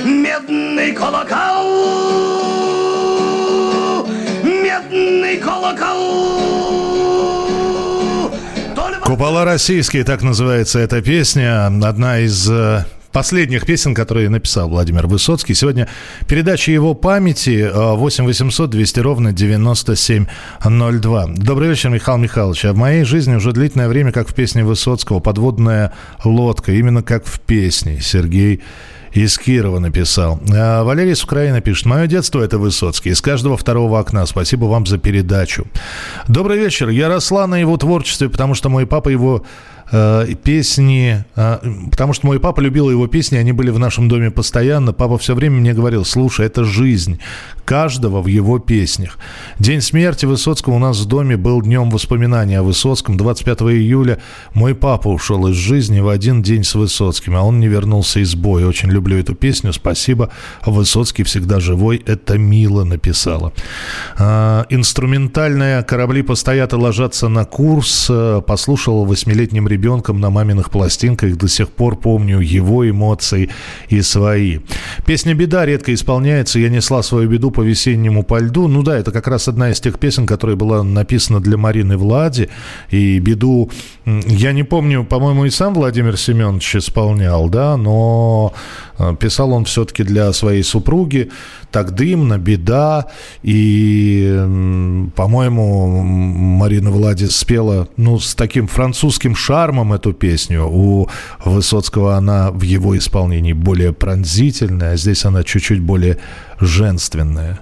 Медный 0.04 0.92
колокол 0.92 2.69
колокол. 5.40 6.30
Купола 9.04 9.44
российские, 9.44 10.04
так 10.04 10.22
называется 10.22 10.78
эта 10.78 11.02
песня. 11.02 11.66
Одна 11.66 12.20
из 12.20 12.48
э, 12.48 12.84
последних 13.12 13.66
песен, 13.66 13.94
которые 13.94 14.28
написал 14.28 14.68
Владимир 14.68 15.06
Высоцкий. 15.06 15.54
Сегодня 15.54 15.88
передача 16.28 16.70
его 16.70 16.94
памяти 16.94 17.68
8 17.74 18.24
800 18.24 18.70
200 18.70 19.00
ровно 19.00 19.32
9702. 19.32 21.26
Добрый 21.36 21.68
вечер, 21.68 21.90
Михаил 21.90 22.18
Михайлович. 22.18 22.64
А 22.66 22.72
в 22.72 22.76
моей 22.76 23.02
жизни 23.04 23.34
уже 23.34 23.52
длительное 23.52 23.88
время, 23.88 24.12
как 24.12 24.28
в 24.28 24.34
песне 24.34 24.62
Высоцкого, 24.64 25.18
подводная 25.20 25.92
лодка, 26.24 26.72
именно 26.72 27.02
как 27.02 27.26
в 27.26 27.40
песне. 27.40 28.00
Сергей 28.00 28.62
из 29.12 29.38
Кирова 29.38 29.78
написал. 29.78 30.40
А 30.52 30.84
Валерий 30.84 31.14
с 31.14 31.24
Украины 31.24 31.60
пишет. 31.60 31.86
Мое 31.86 32.06
детство– 32.06 32.40
это 32.42 32.58
Высоцкий. 32.58 33.10
Из 33.10 33.20
каждого 33.20 33.56
второго 33.56 33.98
окна. 33.98 34.26
Спасибо 34.26 34.66
вам 34.66 34.86
за 34.86 34.98
передачу. 34.98 35.66
Добрый 36.28 36.58
вечер. 36.58 36.88
Я 36.88 37.08
росла 37.08 37.46
на 37.46 37.60
его 37.60 37.76
творчестве, 37.76 38.28
потому 38.28 38.54
что 38.54 38.68
мой 38.68 38.86
папа 38.86 39.08
его 39.08 39.44
э, 39.90 40.34
песни, 40.42 41.24
э, 41.36 41.58
потому 41.90 42.12
что 42.12 42.26
мой 42.26 42.40
папа 42.40 42.60
любил 42.60 42.90
его 42.90 43.06
песни, 43.06 43.36
они 43.36 43.52
были 43.52 43.70
в 43.70 43.78
нашем 43.78 44.08
доме 44.08 44.30
постоянно. 44.30 44.92
Папа 44.92 45.18
все 45.18 45.34
время 45.34 45.56
мне 45.56 45.72
говорил, 45.72 46.04
слушай, 46.04 46.46
это 46.46 46.64
жизнь 46.64 47.20
каждого 47.64 48.22
в 48.22 48.26
его 48.26 48.58
песнях. 48.58 49.18
День 49.58 49.80
смерти 49.80 50.26
Высоцкого 50.26 50.74
у 50.74 50.78
нас 50.78 50.98
в 50.98 51.06
доме 51.06 51.36
был 51.36 51.62
днем 51.62 51.90
воспоминания 51.90 52.58
о 52.58 52.62
Высоцком. 52.62 53.16
25 53.16 53.62
июля 53.62 54.18
мой 54.54 54.74
папа 54.74 55.08
ушел 55.08 55.46
из 55.46 55.56
жизни 55.56 56.00
в 56.00 56.08
один 56.08 56.42
день 56.42 56.64
с 56.64 56.74
Высоцким, 56.74 57.36
а 57.36 57.42
он 57.42 57.60
не 57.60 57.68
вернулся 57.68 58.20
из 58.20 58.34
боя. 58.34 58.66
Очень 58.66 58.90
люблю 58.90 59.18
эту 59.18 59.34
песню, 59.34 59.72
спасибо. 59.72 60.30
Высоцкий 60.66 61.22
всегда 61.22 61.60
живой, 61.60 62.02
это 62.06 62.38
мило 62.38 62.84
написала. 62.84 63.52
А, 64.18 64.66
инструментальная 64.68 65.82
«Корабли 65.82 66.22
постоят 66.22 66.72
и 66.72 66.76
ложатся 66.76 67.28
на 67.28 67.44
курс» 67.44 68.08
э, 68.10 68.42
послушала 68.46 69.04
восьмилетним 69.04 69.68
ребенком 69.68 69.79
ребенком 69.80 70.20
на 70.20 70.30
маминых 70.30 70.70
пластинках. 70.70 71.36
До 71.36 71.48
сих 71.48 71.70
пор 71.70 71.96
помню 71.96 72.40
его 72.40 72.88
эмоции 72.88 73.48
и 73.88 74.02
свои. 74.02 74.58
Песня 75.06 75.34
«Беда» 75.34 75.64
редко 75.64 75.94
исполняется. 75.94 76.58
Я 76.58 76.68
несла 76.68 77.02
свою 77.02 77.28
беду 77.28 77.50
по 77.50 77.62
весеннему 77.62 78.22
по 78.22 78.38
льду. 78.38 78.68
Ну 78.68 78.82
да, 78.82 78.98
это 78.98 79.10
как 79.10 79.26
раз 79.26 79.48
одна 79.48 79.70
из 79.70 79.80
тех 79.80 79.98
песен, 79.98 80.26
которая 80.26 80.56
была 80.56 80.82
написана 80.82 81.40
для 81.40 81.56
Марины 81.56 81.96
Влади. 81.96 82.50
И 82.90 83.18
«Беду» 83.20 83.70
я 84.04 84.52
не 84.52 84.64
помню, 84.64 85.04
по-моему, 85.04 85.46
и 85.46 85.50
сам 85.50 85.74
Владимир 85.74 86.16
Семенович 86.16 86.76
исполнял, 86.76 87.48
да, 87.48 87.76
но 87.76 88.52
писал 89.18 89.52
он 89.52 89.64
все-таки 89.64 90.02
для 90.02 90.32
своей 90.32 90.62
супруги 90.62 91.30
так 91.70 91.94
дымно, 91.94 92.38
беда. 92.38 93.06
И, 93.42 94.28
по-моему, 95.14 96.02
Марина 96.02 96.90
Владис 96.90 97.36
спела, 97.36 97.88
ну, 97.96 98.18
с 98.18 98.34
таким 98.34 98.66
французским 98.66 99.36
шармом 99.36 99.92
эту 99.92 100.12
песню. 100.12 100.66
У 100.66 101.08
Высоцкого 101.44 102.16
она 102.16 102.50
в 102.50 102.62
его 102.62 102.96
исполнении 102.98 103.52
более 103.52 103.92
пронзительная, 103.92 104.92
а 104.92 104.96
здесь 104.96 105.24
она 105.24 105.44
чуть-чуть 105.44 105.80
более 105.80 106.18
женственная. 106.58 107.60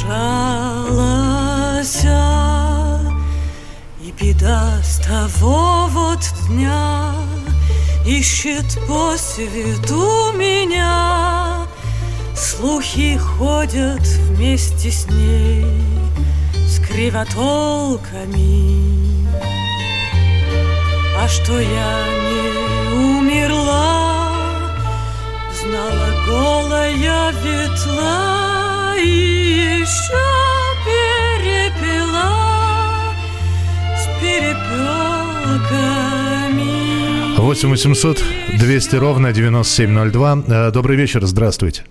и 4.01 4.11
беда 4.21 4.81
с 4.83 4.99
того 4.99 5.87
вот 5.87 6.19
дня 6.49 7.13
Ищет 8.05 8.77
по 8.87 9.17
свету 9.17 10.31
меня 10.33 11.65
Слухи 12.35 13.17
ходят 13.17 14.01
вместе 14.01 14.91
с 14.91 15.07
ней 15.07 15.65
С 16.67 16.79
кривотолками 16.79 18.89
что 21.29 21.59
я 21.59 22.05
не 22.29 22.43
умерла, 22.93 24.31
знала 25.61 26.09
голая 26.25 27.31
ветла 27.43 28.95
и 28.97 29.81
еще 29.81 30.25
перепела 30.85 32.31
с 33.95 34.03
перепелками. 34.19 36.08
8 37.39 37.69
800 37.69 38.23
200 38.59 38.95
ровно 38.97 39.31
9702. 39.31 40.37
Э, 40.47 40.71
Добрый 40.71 40.97
вечер, 40.97 41.25
здравствуйте. 41.25 41.83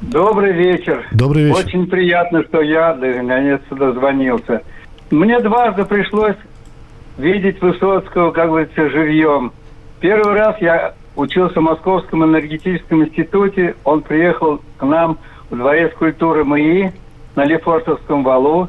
Добрый 0.00 0.52
вечер. 0.52 1.04
Добрый 1.10 1.44
вечер. 1.44 1.66
Очень 1.66 1.86
приятно, 1.88 2.44
что 2.44 2.60
я 2.60 2.94
наконец-то 2.94 3.74
дозвонился. 3.74 4.62
Мне 5.10 5.40
дважды 5.40 5.84
пришлось 5.84 6.36
видеть 7.18 7.60
Высоцкого, 7.60 8.30
как 8.30 8.48
говорится, 8.50 8.88
живьем. 8.88 9.52
Первый 10.00 10.34
раз 10.34 10.56
я 10.60 10.94
учился 11.16 11.60
в 11.60 11.64
Московском 11.64 12.24
энергетическом 12.24 13.04
институте. 13.04 13.74
Он 13.82 14.02
приехал 14.02 14.60
к 14.76 14.82
нам 14.84 15.18
в 15.50 15.56
Дворец 15.56 15.92
культуры 15.94 16.44
МАИ 16.44 16.92
на 17.34 17.44
Лефортовском 17.44 18.22
валу. 18.22 18.68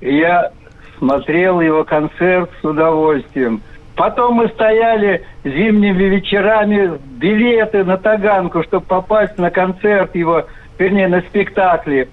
И 0.00 0.14
я 0.14 0.52
смотрел 0.98 1.60
его 1.60 1.84
концерт 1.84 2.50
с 2.60 2.64
удовольствием. 2.64 3.60
Потом 3.98 4.34
мы 4.34 4.48
стояли 4.50 5.26
зимними 5.42 6.04
вечерами, 6.04 7.00
билеты 7.16 7.82
на 7.82 7.96
Таганку, 7.96 8.62
чтобы 8.62 8.86
попасть 8.86 9.36
на 9.38 9.50
концерт 9.50 10.14
его, 10.14 10.44
вернее, 10.78 11.08
на 11.08 11.20
спектакли. 11.22 12.08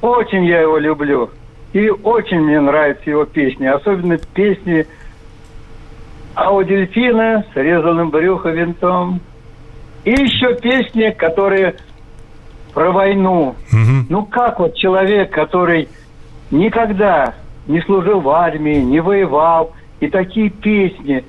Очень 0.00 0.46
я 0.46 0.62
его 0.62 0.78
люблю. 0.78 1.28
И 1.74 1.90
очень 1.90 2.40
мне 2.40 2.58
нравятся 2.58 3.10
его 3.10 3.26
песни. 3.26 3.66
Особенно 3.66 4.16
песни 4.16 4.86
«А 6.34 6.52
у 6.52 6.62
дельфина 6.62 7.44
с 7.52 7.54
резаным 7.54 8.08
брюхом 8.08 8.52
винтом». 8.52 9.20
И 10.04 10.12
еще 10.12 10.54
песни, 10.54 11.10
которые 11.10 11.74
про 12.72 12.92
войну. 12.92 13.56
Ну 14.08 14.24
как 14.24 14.58
вот 14.58 14.74
человек, 14.74 15.32
который 15.32 15.90
никогда 16.50 17.34
не 17.66 17.82
служил 17.82 18.20
в 18.20 18.30
армии, 18.30 18.76
не 18.76 19.00
воевал, 19.00 19.74
и 20.00 20.08
такие 20.08 20.50
песни 20.50 21.24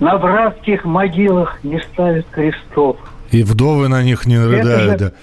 на 0.00 0.18
братских 0.18 0.84
могилах 0.84 1.58
не 1.64 1.80
ставят 1.92 2.26
крестов. 2.30 2.96
И 3.30 3.42
вдовы 3.42 3.88
на 3.88 4.02
них 4.02 4.24
не 4.24 4.38
рыдают, 4.38 4.94
это, 4.94 5.14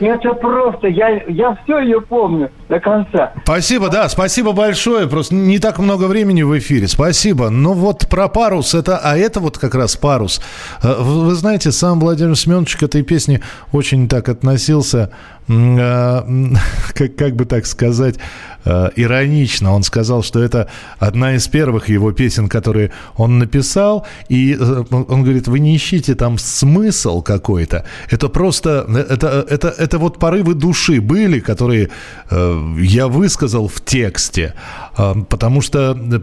да. 0.00 0.06
же- 0.06 0.12
это 0.14 0.32
просто, 0.32 0.86
я, 0.88 1.22
я 1.28 1.58
все 1.62 1.78
ее 1.80 2.00
помню 2.00 2.50
до 2.70 2.80
конца. 2.80 3.32
Спасибо, 3.44 3.90
да, 3.90 4.08
спасибо 4.08 4.52
большое. 4.52 5.06
Просто 5.06 5.34
не 5.34 5.58
так 5.58 5.78
много 5.78 6.04
времени 6.04 6.40
в 6.42 6.56
эфире. 6.58 6.88
Спасибо. 6.88 7.50
Но 7.50 7.74
вот 7.74 8.08
про 8.08 8.28
парус, 8.28 8.74
это, 8.74 8.96
а 8.96 9.14
это 9.14 9.40
вот 9.40 9.58
как 9.58 9.74
раз 9.74 9.94
парус. 9.96 10.40
Э, 10.82 10.94
Вы, 11.00 11.26
вы 11.26 11.34
знаете, 11.34 11.70
сам 11.70 12.00
Владимир 12.00 12.34
Семенович 12.34 12.76
к 12.76 12.82
этой 12.82 13.02
песне 13.02 13.42
очень 13.72 14.08
так 14.08 14.30
относился, 14.30 15.10
как, 16.94 17.16
как 17.16 17.36
бы 17.36 17.44
так 17.44 17.66
сказать, 17.66 18.16
э, 18.64 18.90
иронично. 18.96 19.74
Он 19.74 19.82
сказал, 19.82 20.22
что 20.22 20.40
это 20.40 20.68
одна 20.98 21.34
из 21.34 21.48
первых 21.48 21.88
его 21.88 22.12
песен, 22.12 22.48
которые 22.48 22.92
он 23.16 23.38
написал. 23.38 24.06
И 24.28 24.56
э, 24.58 24.84
он 24.90 25.22
говорит, 25.22 25.48
вы 25.48 25.58
не 25.58 25.76
ищите 25.76 26.14
там 26.14 26.38
смысл 26.38 27.22
какой-то. 27.22 27.84
Это 28.10 28.28
просто, 28.28 28.84
э, 28.88 29.06
это, 29.10 29.46
это, 29.48 29.68
это 29.68 29.98
вот 29.98 30.18
порывы 30.18 30.54
души 30.54 31.00
были, 31.00 31.40
которые 31.40 31.90
э, 32.30 32.74
я 32.78 33.08
высказал 33.08 33.68
в 33.68 33.80
тексте. 33.80 34.54
Э, 34.96 35.14
потому 35.28 35.62
что 35.62 35.96
э, 35.98 36.20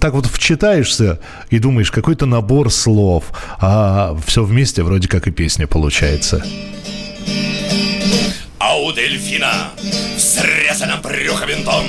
так 0.00 0.12
вот 0.12 0.26
вчитаешься 0.26 1.18
и 1.50 1.58
думаешь, 1.58 1.90
какой-то 1.90 2.26
набор 2.26 2.70
слов, 2.70 3.24
а 3.60 4.16
все 4.26 4.44
вместе 4.44 4.82
вроде 4.82 5.08
как 5.08 5.26
и 5.26 5.30
песня 5.30 5.66
получается. 5.66 6.42
У 8.78 8.92
дельфина 8.92 9.72
в 10.16 10.20
срезанном 10.20 11.02
брюхо 11.02 11.46
винтом 11.46 11.84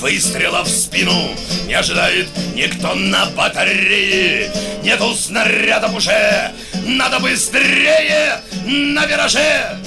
Выстрела 0.00 0.64
в 0.64 0.68
спину. 0.68 1.36
Не 1.66 1.74
ожидает 1.74 2.26
никто 2.54 2.96
на 2.96 3.26
батарее. 3.26 4.50
Нету 4.82 5.14
снарядов 5.14 5.94
уже, 5.94 6.50
надо 6.84 7.20
быстрее 7.20 8.40
на 8.66 9.06
вираже. 9.06 9.78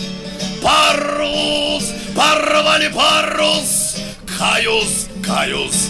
Парус, 0.64 1.92
порвали 2.16 2.88
парус! 2.88 3.98
Каюсь, 4.38 5.08
каюсь 5.26 5.90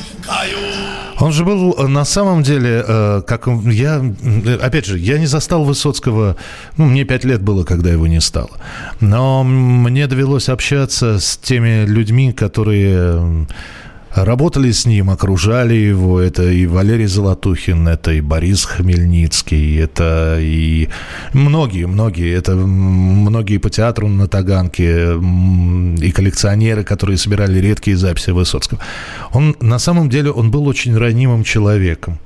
Он 1.19 1.31
же 1.31 1.45
был 1.45 1.73
э, 1.77 1.87
на 1.87 2.05
самом 2.05 2.43
деле, 2.43 2.83
э, 2.85 3.21
как 3.25 3.47
я, 3.47 4.01
э, 4.21 4.57
опять 4.61 4.85
же, 4.85 4.99
я 4.99 5.17
не 5.17 5.27
застал 5.27 5.63
Высоцкого, 5.63 6.35
ну, 6.77 6.85
мне 6.85 7.05
пять 7.05 7.23
лет 7.23 7.41
было, 7.41 7.63
когда 7.63 7.89
его 7.89 8.07
не 8.07 8.19
стало. 8.21 8.51
Но 8.99 9.43
мне 9.43 10.07
довелось 10.07 10.49
общаться 10.49 11.19
с 11.19 11.37
теми 11.37 11.85
людьми, 11.85 12.33
которые 12.33 13.47
работали 14.15 14.71
с 14.71 14.85
ним, 14.85 15.09
окружали 15.09 15.73
его. 15.73 16.19
Это 16.19 16.43
и 16.43 16.65
Валерий 16.65 17.07
Золотухин, 17.07 17.87
это 17.87 18.11
и 18.11 18.21
Борис 18.21 18.65
Хмельницкий, 18.65 19.77
это 19.79 20.37
и 20.39 20.89
многие, 21.33 21.85
многие. 21.85 22.33
Это 22.33 22.55
многие 22.55 23.57
по 23.57 23.69
театру 23.69 24.07
на 24.07 24.27
Таганке, 24.27 25.15
и 25.15 26.11
коллекционеры, 26.11 26.83
которые 26.83 27.17
собирали 27.17 27.59
редкие 27.59 27.97
записи 27.97 28.31
Высоцкого. 28.31 28.79
Он, 29.33 29.55
на 29.59 29.79
самом 29.79 30.09
деле, 30.09 30.31
он 30.31 30.51
был 30.51 30.67
очень 30.67 30.97
ранимым 30.97 31.43
человеком. 31.43 32.19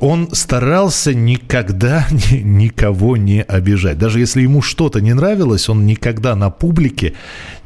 Он 0.00 0.28
старался 0.32 1.14
никогда 1.14 2.06
ни- 2.10 2.42
никого 2.42 3.16
не 3.16 3.42
обижать. 3.42 3.98
Даже 3.98 4.20
если 4.20 4.42
ему 4.42 4.62
что-то 4.62 5.00
не 5.00 5.14
нравилось, 5.14 5.68
он 5.68 5.86
никогда 5.86 6.34
на 6.34 6.50
публике, 6.50 7.14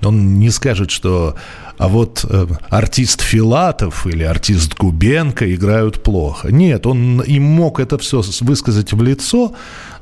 он 0.02 0.38
не 0.38 0.50
скажет, 0.50 0.90
что 0.90 1.36
а 1.76 1.88
вот 1.88 2.24
э, 2.28 2.46
артист 2.68 3.20
Филатов 3.20 4.06
или 4.06 4.22
артист 4.22 4.76
Губенко 4.76 5.52
играют 5.52 6.02
плохо. 6.02 6.52
Нет, 6.52 6.86
он 6.86 7.20
им 7.22 7.42
мог 7.42 7.80
это 7.80 7.98
все 7.98 8.22
высказать 8.42 8.92
в 8.92 9.02
лицо 9.02 9.54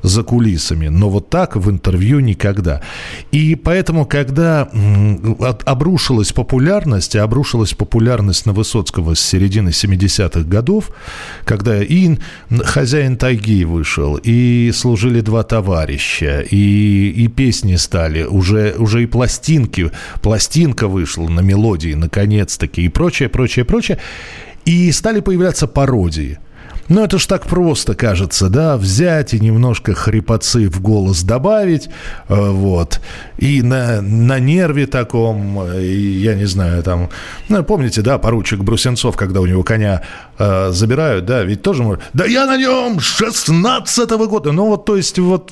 за 0.03 0.23
кулисами, 0.23 0.89
но 0.89 1.09
вот 1.09 1.29
так 1.29 1.55
в 1.55 1.69
интервью 1.69 2.19
никогда. 2.19 2.81
И 3.31 3.55
поэтому, 3.55 4.05
когда 4.05 4.69
обрушилась 5.65 6.33
популярность, 6.33 7.15
обрушилась 7.15 7.73
популярность 7.73 8.45
на 8.45 8.51
Высоцкого 8.53 9.15
с 9.15 9.21
середины 9.21 9.69
70-х 9.69 10.41
годов, 10.41 10.91
когда 11.45 11.81
и 11.81 12.17
«Хозяин 12.63 13.17
тайги» 13.17 13.63
вышел, 13.63 14.19
и 14.21 14.71
«Служили 14.73 15.21
два 15.21 15.43
товарища», 15.43 16.41
и, 16.41 17.09
и 17.09 17.27
песни 17.29 17.75
стали, 17.77 18.23
уже, 18.23 18.75
уже 18.77 19.03
и 19.03 19.05
пластинки, 19.05 19.91
пластинка 20.21 20.87
вышла 20.87 21.29
на 21.29 21.39
мелодии, 21.39 21.93
наконец-таки, 21.93 22.83
и 22.83 22.89
прочее, 22.89 23.29
прочее, 23.29 23.63
прочее, 23.63 23.99
и 24.65 24.91
стали 24.91 25.21
появляться 25.21 25.67
пародии. 25.67 26.39
Ну, 26.89 27.03
это 27.03 27.17
ж 27.17 27.27
так 27.27 27.47
просто, 27.47 27.95
кажется, 27.95 28.49
да, 28.49 28.77
взять 28.77 29.33
и 29.33 29.39
немножко 29.39 29.93
хрипотцы 29.93 30.69
в 30.69 30.81
голос 30.81 31.23
добавить, 31.23 31.89
э, 32.27 32.35
вот, 32.35 32.99
и 33.37 33.61
на, 33.61 34.01
на 34.01 34.39
нерве 34.39 34.85
таком, 34.85 35.61
э, 35.61 35.81
и, 35.81 36.21
я 36.21 36.35
не 36.35 36.45
знаю, 36.45 36.83
там, 36.83 37.09
ну, 37.49 37.63
помните, 37.63 38.01
да, 38.01 38.17
поручик 38.17 38.59
Брусенцов, 38.59 39.15
когда 39.15 39.39
у 39.39 39.45
него 39.45 39.63
коня 39.63 40.01
э, 40.37 40.71
забирают, 40.71 41.25
да, 41.25 41.43
ведь 41.43 41.61
тоже 41.61 41.83
может, 41.83 42.03
да 42.13 42.25
я 42.25 42.45
на 42.45 42.57
нем 42.57 42.97
16-го 42.97 44.27
года, 44.27 44.51
ну, 44.51 44.67
вот, 44.67 44.85
то 44.85 44.95
есть, 44.95 45.19
вот, 45.19 45.51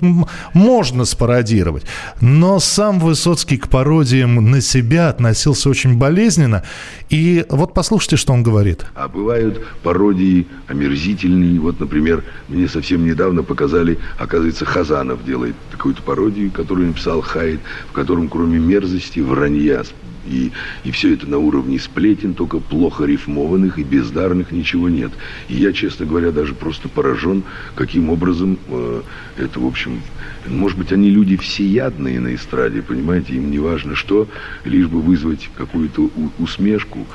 можно 0.53 1.05
спародировать, 1.05 1.83
но 2.19 2.59
сам 2.59 2.99
Высоцкий 2.99 3.57
к 3.57 3.67
пародиям 3.69 4.51
на 4.51 4.61
себя 4.61 5.09
относился 5.09 5.69
очень 5.69 5.97
болезненно, 5.97 6.63
и 7.09 7.45
вот 7.49 7.73
послушайте, 7.73 8.15
что 8.15 8.33
он 8.33 8.43
говорит. 8.43 8.85
А 8.95 9.07
бывают 9.07 9.65
пародии 9.83 10.47
омерзительные. 10.67 11.59
Вот, 11.59 11.79
например, 11.79 12.23
мне 12.47 12.67
совсем 12.67 13.05
недавно 13.05 13.43
показали, 13.43 13.99
оказывается, 14.17 14.65
Хазанов 14.65 15.23
делает 15.25 15.55
какую-то 15.71 16.01
пародию, 16.01 16.51
которую 16.51 16.87
написал 16.87 17.21
Хайд, 17.21 17.59
в 17.89 17.91
котором 17.91 18.29
кроме 18.29 18.59
мерзости, 18.59 19.19
вранья 19.19 19.83
и, 20.25 20.51
и 20.83 20.91
все 20.91 21.13
это 21.13 21.27
на 21.27 21.37
уровне 21.37 21.79
сплетен, 21.79 22.33
только 22.33 22.59
плохо 22.59 23.05
рифмованных 23.05 23.79
и 23.79 23.83
бездарных 23.83 24.51
ничего 24.51 24.89
нет. 24.89 25.11
И 25.49 25.55
я, 25.55 25.73
честно 25.73 26.05
говоря, 26.05 26.31
даже 26.31 26.53
просто 26.53 26.89
поражен, 26.89 27.43
каким 27.75 28.09
образом 28.09 28.57
э, 28.67 29.01
это, 29.37 29.59
в 29.59 29.65
общем, 29.65 30.01
может 30.47 30.77
быть, 30.77 30.91
они 30.91 31.09
люди 31.09 31.37
всеядные 31.37 32.19
на 32.19 32.35
эстраде, 32.35 32.81
понимаете, 32.81 33.35
им 33.35 33.51
не 33.51 33.59
важно 33.59 33.95
что, 33.95 34.27
лишь 34.65 34.87
бы 34.87 35.01
вызвать 35.01 35.49
какую-то 35.55 36.09
усмешку. 36.39 37.05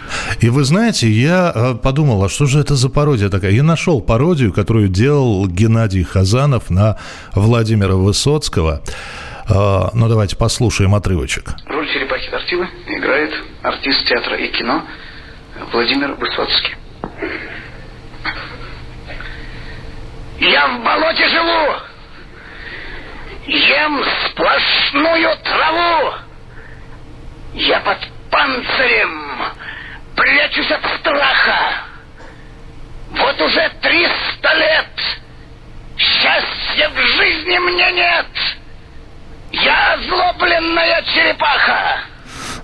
И 0.41 0.49
вы 0.49 0.65
знаете, 0.65 1.11
я 1.11 1.53
э, 1.55 1.75
подумал, 1.75 2.25
а 2.25 2.29
что 2.29 2.47
же 2.47 2.61
это 2.61 2.75
за 2.75 2.89
пародия 2.89 3.29
такая? 3.29 3.53
Я 3.53 3.63
нашел 3.63 4.01
пародию, 4.01 4.53
которую 4.53 4.89
делал 4.89 5.47
Геннадий 5.47 6.03
Хазанов 6.03 6.71
на 6.71 6.97
Владимира 7.35 7.95
Высоцкого. 7.97 8.83
Э, 9.49 9.89
Ну, 9.95 10.09
давайте 10.09 10.37
послушаем 10.37 10.95
отрывочек. 10.95 11.51
Роль 11.67 11.89
черепахи 11.93 12.31
Тортилы 12.31 12.69
играет 12.87 13.33
артист 13.63 14.07
театра 14.07 14.37
и 14.37 14.49
кино 14.49 14.83
Владимир 15.73 16.13
Высоцкий. 16.15 16.75
Я 20.39 20.69
в 20.69 20.85
болоте 20.85 21.29
живу. 21.29 21.75
Ем 23.47 24.05
сплошную 24.27 25.37
траву. 25.45 26.15
Я 27.55 27.81
под 27.81 27.99
панцирем 28.31 29.43
прячусь 30.17 30.71
от 30.73 30.85
страха. 30.99 31.59
Вот 33.13 33.41
уже 33.41 33.71
триста 33.81 34.55
лет 34.57 34.89
счастья 35.97 36.91
в 36.91 36.99
жизни 37.17 37.59
мне 37.59 37.93
нет. 37.93 38.27
Я 39.67 39.95
озлобленная 39.95 41.03
черепаха. 41.15 41.97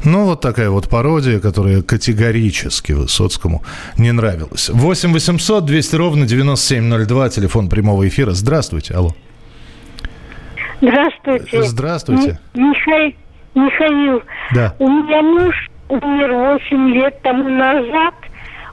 Ну, 0.04 0.24
вот 0.26 0.40
такая 0.40 0.70
вот 0.70 0.88
пародия, 0.88 1.38
которая 1.40 1.82
категорически 1.82 2.92
Высоцкому 2.92 3.62
не 3.98 4.12
нравилась. 4.12 4.68
8 4.68 5.12
800 5.12 5.64
200 5.64 5.96
ровно 5.96 6.26
9702, 6.26 7.28
телефон 7.30 7.68
прямого 7.68 8.06
эфира. 8.08 8.32
Здравствуйте, 8.32 8.94
алло. 8.94 9.10
Здравствуйте. 10.80 11.62
Здравствуйте. 11.62 12.38
Михаил, 12.54 13.14
Михаил, 13.54 14.22
Да. 14.54 14.74
у 14.78 14.88
меня 14.88 15.22
муж 15.22 15.54
умер 15.88 16.32
8 16.32 16.88
лет 16.94 17.22
тому 17.22 17.48
назад. 17.48 18.14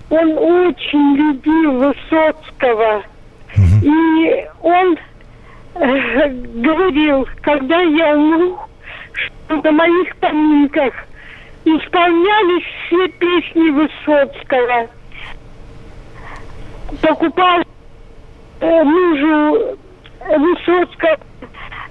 Он 0.09 0.31
очень 0.37 1.15
любил 1.15 1.71
Высоцкого. 1.73 3.03
И 3.83 4.45
он 4.61 4.97
говорил, 5.75 7.27
когда 7.41 7.81
я 7.81 8.15
умру, 8.15 8.59
что 9.13 9.61
на 9.61 9.71
моих 9.71 10.15
поминках 10.17 10.93
исполнялись 11.65 12.65
все 12.85 13.07
песни 13.09 13.69
Высоцкого. 13.69 14.89
Покупал 17.01 17.61
э, 18.61 18.83
мужу 18.83 19.77
Высоцкого 20.37 21.17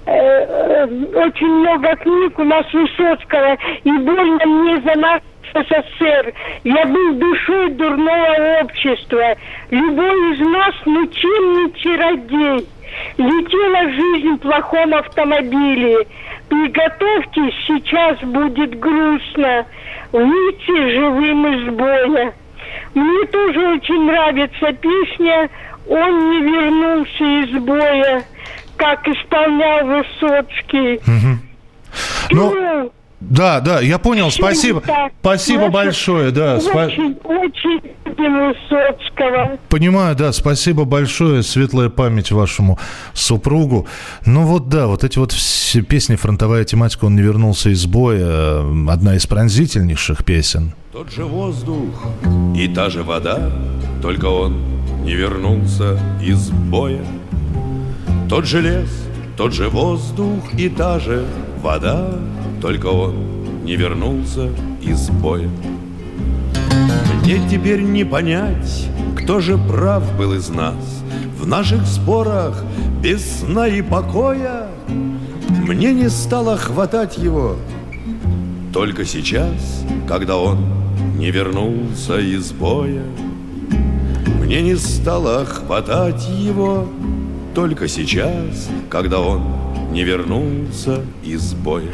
э, 0.05 0.11
э, 0.11 0.85
очень 1.15 1.47
много 1.47 1.95
книг 1.97 2.37
у 2.37 2.43
нас 2.43 2.65
Высоцкого, 2.73 3.57
и 3.83 3.91
больно 3.91 4.45
мне 4.45 4.81
за 4.81 4.95
нас 4.99 5.21
СССР. 5.53 6.33
Я 6.63 6.85
был 6.85 7.13
душой 7.13 7.71
дурного 7.71 8.61
общества. 8.61 9.35
Любой 9.71 10.33
из 10.33 10.39
нас, 10.39 10.75
ну 10.85 11.07
чем 11.07 11.53
не 11.53 11.73
чародей? 11.73 12.67
Летела 13.17 13.89
жизнь 13.91 14.35
в 14.35 14.37
плохом 14.39 14.93
автомобиле. 14.95 16.05
Приготовьтесь, 16.49 17.53
сейчас 17.67 18.17
будет 18.21 18.79
грустно. 18.79 19.65
Выйти 20.11 20.95
живым 20.95 21.47
из 21.53 21.73
боя. 21.73 22.33
Мне 22.95 23.25
тоже 23.27 23.59
очень 23.75 24.05
нравится 24.05 24.71
песня 24.73 25.49
«Он 25.87 26.29
не 26.31 26.41
вернулся 26.41 27.23
из 27.23 27.61
боя», 27.63 28.23
как 28.77 29.07
исполнял 29.07 29.85
Высоцкий. 29.85 30.99
Ну, 32.31 32.91
да, 33.19 33.59
да, 33.59 33.79
я 33.81 33.97
понял, 33.99 34.31
спасибо. 34.31 34.81
Спасибо 35.21 35.69
большое, 35.69 36.31
да. 36.31 36.57
спа- 36.57 37.17
Очень, 37.23 37.81
любим 38.19 38.49
Высоцкого. 38.49 39.57
Понимаю, 39.69 40.15
да, 40.15 40.31
спасибо 40.31 40.85
большое, 40.85 41.43
светлая 41.43 41.89
память 41.89 42.31
вашему 42.31 42.77
супругу. 43.13 43.87
Ну 44.25 44.43
вот 44.45 44.69
да, 44.69 44.87
вот 44.87 45.03
эти 45.03 45.17
вот 45.19 45.31
все 45.31 45.81
песни, 45.81 46.15
фронтовая 46.15 46.63
тематика, 46.63 47.05
он 47.05 47.15
не 47.15 47.21
вернулся 47.21 47.69
из 47.69 47.85
боя, 47.85 48.19
э, 48.19 48.85
одна 48.89 49.15
из 49.15 49.25
пронзительнейших 49.27 50.23
песен. 50.25 50.73
Тот 50.91 51.11
же 51.11 51.25
воздух 51.25 51.93
и 52.55 52.67
та 52.67 52.89
же 52.89 53.03
вода, 53.03 53.51
только 54.01 54.25
он 54.25 54.57
не 55.03 55.13
вернулся 55.13 55.97
из 56.21 56.49
боя. 56.49 57.03
Тот 58.27 58.45
же 58.45 58.61
лес, 58.61 58.89
тот 59.37 59.53
же 59.53 59.69
воздух 59.69 60.43
и 60.57 60.69
та 60.69 60.99
же 60.99 61.25
вода, 61.61 62.09
только 62.61 62.87
он 62.87 63.63
не 63.63 63.75
вернулся 63.75 64.49
из 64.81 65.09
боя. 65.09 65.49
Мне 67.23 67.39
теперь 67.49 67.81
не 67.81 68.03
понять, 68.03 68.87
кто 69.15 69.39
же 69.39 69.57
прав 69.57 70.03
был 70.17 70.33
из 70.33 70.49
нас 70.49 71.03
В 71.39 71.45
наших 71.45 71.85
спорах 71.85 72.63
без 73.01 73.39
сна 73.39 73.67
и 73.67 73.81
покоя 73.81 74.67
Мне 75.47 75.93
не 75.93 76.09
стало 76.09 76.57
хватать 76.57 77.17
его. 77.17 77.55
Только 78.73 79.05
сейчас, 79.05 79.83
когда 80.07 80.37
он 80.37 80.57
не 81.17 81.31
вернулся 81.31 82.19
из 82.19 82.51
боя 82.51 83.03
Мне 84.41 84.61
не 84.61 84.75
стало 84.75 85.45
хватать 85.45 86.27
его. 86.29 86.87
Только 87.53 87.87
сейчас, 87.87 88.69
когда 88.89 89.19
он 89.19 89.43
не 89.91 90.03
вернулся 90.03 91.03
из 91.23 91.53
боя 91.53 91.91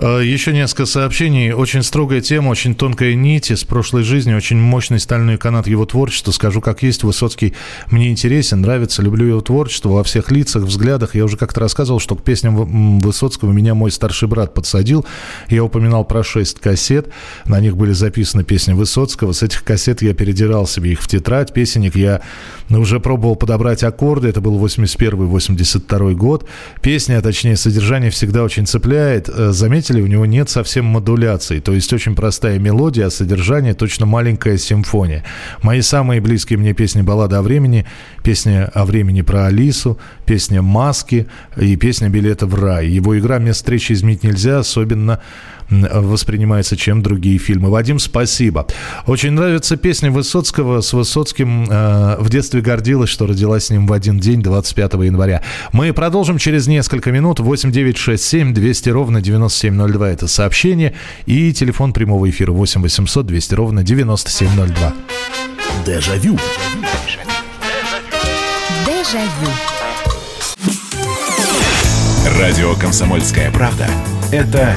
Э, 0.00 0.20
Еще 0.22 0.52
несколько 0.52 0.86
сообщений. 0.86 1.52
Очень 1.52 1.82
строгая 1.82 2.20
тема, 2.20 2.48
очень 2.50 2.74
тонкая 2.74 3.14
нить 3.14 3.50
из 3.50 3.64
прошлой 3.64 4.02
жизни, 4.02 4.34
очень 4.34 4.58
мощный 4.58 5.00
стальной 5.00 5.38
канат 5.38 5.66
его 5.66 5.86
творчества. 5.86 6.30
Скажу 6.30 6.60
как 6.60 6.82
есть, 6.82 7.02
Высоцкий 7.02 7.54
мне 7.90 8.10
интересен, 8.10 8.60
нравится, 8.60 9.02
люблю 9.02 9.26
его 9.26 9.40
творчество 9.40 9.90
во 9.90 10.04
всех 10.04 10.30
лицах, 10.30 10.64
взглядах. 10.64 11.14
Я 11.14 11.24
уже 11.24 11.36
как-то 11.36 11.60
рассказывал, 11.60 12.00
что 12.00 12.14
к 12.16 12.22
песням 12.22 12.98
Высоцкого 13.00 13.52
меня 13.52 13.74
мой 13.74 13.90
старший 13.90 14.28
брат 14.28 14.54
подсадил. 14.54 15.06
Я 15.48 15.64
упоминал 15.64 16.04
про 16.04 16.22
шесть 16.22 16.60
кассет, 16.60 17.08
на 17.46 17.60
них 17.60 17.76
были 17.76 17.92
записаны 17.92 18.44
песни 18.44 18.72
Высоцкого. 18.72 19.32
С 19.32 19.42
этих 19.42 19.64
кассет 19.64 20.02
я 20.02 20.14
передирал 20.14 20.66
себе 20.66 20.92
их 20.92 21.00
в 21.00 21.08
тетрадь. 21.08 21.52
Песенник 21.52 21.96
я 21.96 22.20
уже 22.70 23.00
пробовал 23.00 23.36
подобрать 23.36 23.82
аккорды. 23.82 24.28
Это 24.28 24.40
был 24.40 24.64
81-82 24.64 26.14
год. 26.14 26.46
Песня, 26.82 27.18
а 27.18 27.22
точнее 27.28 27.56
содержание 27.56 28.10
всегда 28.10 28.42
очень 28.42 28.66
цепляет. 28.66 29.28
Э, 29.28 29.52
Заметили, 29.52 30.00
у 30.00 30.06
него 30.06 30.24
нет 30.24 30.48
совсем 30.48 30.86
модуляции. 30.86 31.60
То 31.60 31.74
есть 31.74 31.92
очень 31.92 32.14
простая 32.14 32.58
мелодия, 32.58 33.08
а 33.08 33.10
содержание 33.10 33.74
точно 33.74 34.06
маленькая 34.06 34.56
симфония. 34.56 35.24
Мои 35.60 35.82
самые 35.82 36.22
близкие 36.22 36.58
мне 36.58 36.72
песни 36.72 37.02
«Баллада 37.02 37.40
о 37.40 37.42
времени», 37.42 37.84
песня 38.22 38.70
о 38.72 38.86
времени 38.86 39.20
про 39.20 39.44
Алису, 39.44 39.98
песня 40.24 40.62
«Маски» 40.62 41.26
и 41.58 41.76
песня 41.76 42.08
«Билеты 42.08 42.46
в 42.46 42.54
рай». 42.54 42.86
Его 42.86 43.18
игра 43.18 43.38
«Мест 43.38 43.58
встречи 43.58 43.92
изменить 43.92 44.22
нельзя», 44.22 44.60
особенно 44.60 45.20
воспринимается, 45.70 46.76
чем 46.76 47.02
другие 47.02 47.38
фильмы. 47.38 47.70
Вадим, 47.70 47.98
спасибо. 47.98 48.66
Очень 49.06 49.32
нравится 49.32 49.76
песня 49.76 50.10
Высоцкого. 50.10 50.80
С 50.80 50.92
Высоцким 50.92 51.66
э, 51.68 52.16
в 52.18 52.28
детстве 52.30 52.60
гордилась, 52.60 53.10
что 53.10 53.26
родилась 53.26 53.66
с 53.66 53.70
ним 53.70 53.86
в 53.86 53.92
один 53.92 54.18
день, 54.18 54.42
25 54.42 54.94
января. 54.94 55.42
Мы 55.72 55.92
продолжим 55.92 56.38
через 56.38 56.66
несколько 56.66 57.12
минут. 57.12 57.40
8 57.40 57.70
9 57.70 57.96
6 57.96 58.22
7 58.22 58.54
200 58.54 58.90
ровно 58.90 59.20
9702. 59.20 60.10
Это 60.10 60.28
сообщение. 60.28 60.94
И 61.26 61.52
телефон 61.52 61.92
прямого 61.92 62.28
эфира 62.28 62.52
8 62.52 62.82
800 62.82 63.26
200 63.26 63.54
ровно 63.54 63.82
9702. 63.82 64.94
Дежавю. 65.84 66.38
Дежавю. 68.86 69.52
Радио 72.38 72.74
«Комсомольская 72.74 73.50
правда»— 73.50 73.88
это 74.32 74.76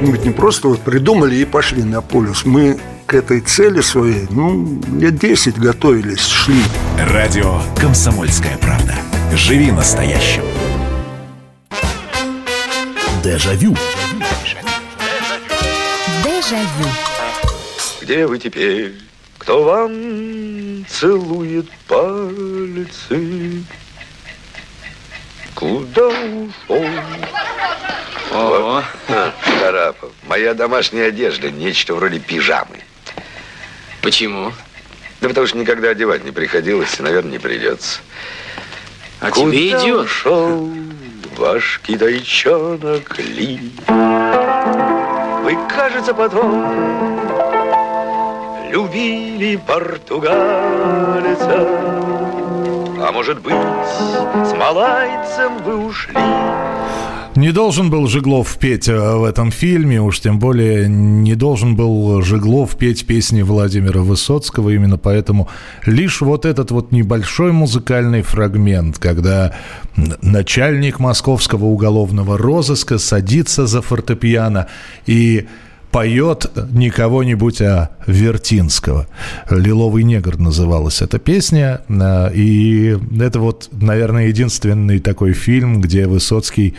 Мы 0.00 0.12
ведь 0.12 0.24
не 0.24 0.30
просто 0.30 0.68
вот 0.68 0.80
придумали 0.82 1.36
и 1.36 1.44
пошли 1.44 1.82
на 1.82 2.02
полюс. 2.02 2.44
Мы 2.44 2.78
к 3.06 3.14
этой 3.14 3.40
цели 3.40 3.80
своей, 3.80 4.26
ну, 4.30 4.80
лет 4.98 5.18
10 5.18 5.58
готовились, 5.58 6.20
шли. 6.20 6.62
Радио 6.98 7.60
«Комсомольская 7.80 8.58
правда». 8.58 8.94
Живи 9.34 9.72
настоящим. 9.72 10.42
Дежавю. 13.24 13.74
Дежавю. 16.22 16.90
Где 18.02 18.26
вы 18.26 18.38
теперь? 18.38 18.94
Кто 19.38 19.64
вам 19.64 20.84
целует 20.88 21.70
пальцы? 21.88 23.64
Куда 25.54 26.08
ушел? 26.08 26.84
О, 28.32 28.82
Шарапов, 29.86 30.10
моя 30.26 30.54
домашняя 30.54 31.08
одежда, 31.08 31.50
нечто 31.50 31.94
вроде 31.94 32.18
пижамы. 32.18 32.80
Почему? 34.02 34.52
Да 35.20 35.28
потому 35.28 35.46
что 35.46 35.58
никогда 35.58 35.90
одевать 35.90 36.24
не 36.24 36.32
приходилось 36.32 36.98
и, 36.98 37.02
наверное, 37.02 37.32
не 37.32 37.38
придется. 37.38 38.00
А 39.20 39.30
тебе 39.30 39.70
идет. 39.70 40.06
ушел 40.06 40.68
ваш 41.36 41.80
китайчонок 41.84 43.18
Ли. 43.18 43.72
Вы, 43.86 45.56
кажется, 45.68 46.12
потом 46.14 47.20
любили 48.70 49.56
португальца, 49.56 50.34
а 52.98 53.10
может 53.12 53.40
быть, 53.40 53.54
с 53.54 54.52
малайцем 54.52 55.58
вы 55.58 55.76
ушли. 55.76 56.18
Не 57.36 57.52
должен 57.52 57.90
был 57.90 58.08
Жиглов 58.08 58.56
петь 58.58 58.88
э, 58.88 59.16
в 59.16 59.24
этом 59.24 59.50
фильме, 59.50 60.00
уж 60.00 60.20
тем 60.20 60.38
более 60.38 60.88
не 60.88 61.34
должен 61.34 61.76
был 61.76 62.22
Жиглов 62.22 62.76
петь 62.78 63.06
песни 63.06 63.42
Владимира 63.42 64.00
Высоцкого. 64.00 64.70
Именно 64.70 64.96
поэтому 64.96 65.48
лишь 65.84 66.22
вот 66.22 66.46
этот 66.46 66.70
вот 66.70 66.92
небольшой 66.92 67.52
музыкальный 67.52 68.22
фрагмент, 68.22 68.98
когда 68.98 69.54
начальник 70.22 70.98
московского 70.98 71.66
уголовного 71.66 72.38
розыска 72.38 72.96
садится 72.96 73.66
за 73.66 73.82
фортепиано 73.82 74.68
и 75.06 75.46
поет 75.96 76.50
не 76.72 76.90
кого-нибудь, 76.90 77.62
а 77.62 77.88
Вертинского. 78.06 79.06
«Лиловый 79.48 80.02
негр» 80.02 80.36
называлась 80.36 81.00
эта 81.00 81.18
песня. 81.18 81.80
А, 81.88 82.28
И 82.34 82.98
это 83.18 83.40
вот, 83.40 83.70
наверное, 83.72 84.26
единственный 84.26 84.98
такой 84.98 85.32
фильм, 85.32 85.80
где 85.80 86.06
Высоцкий, 86.06 86.74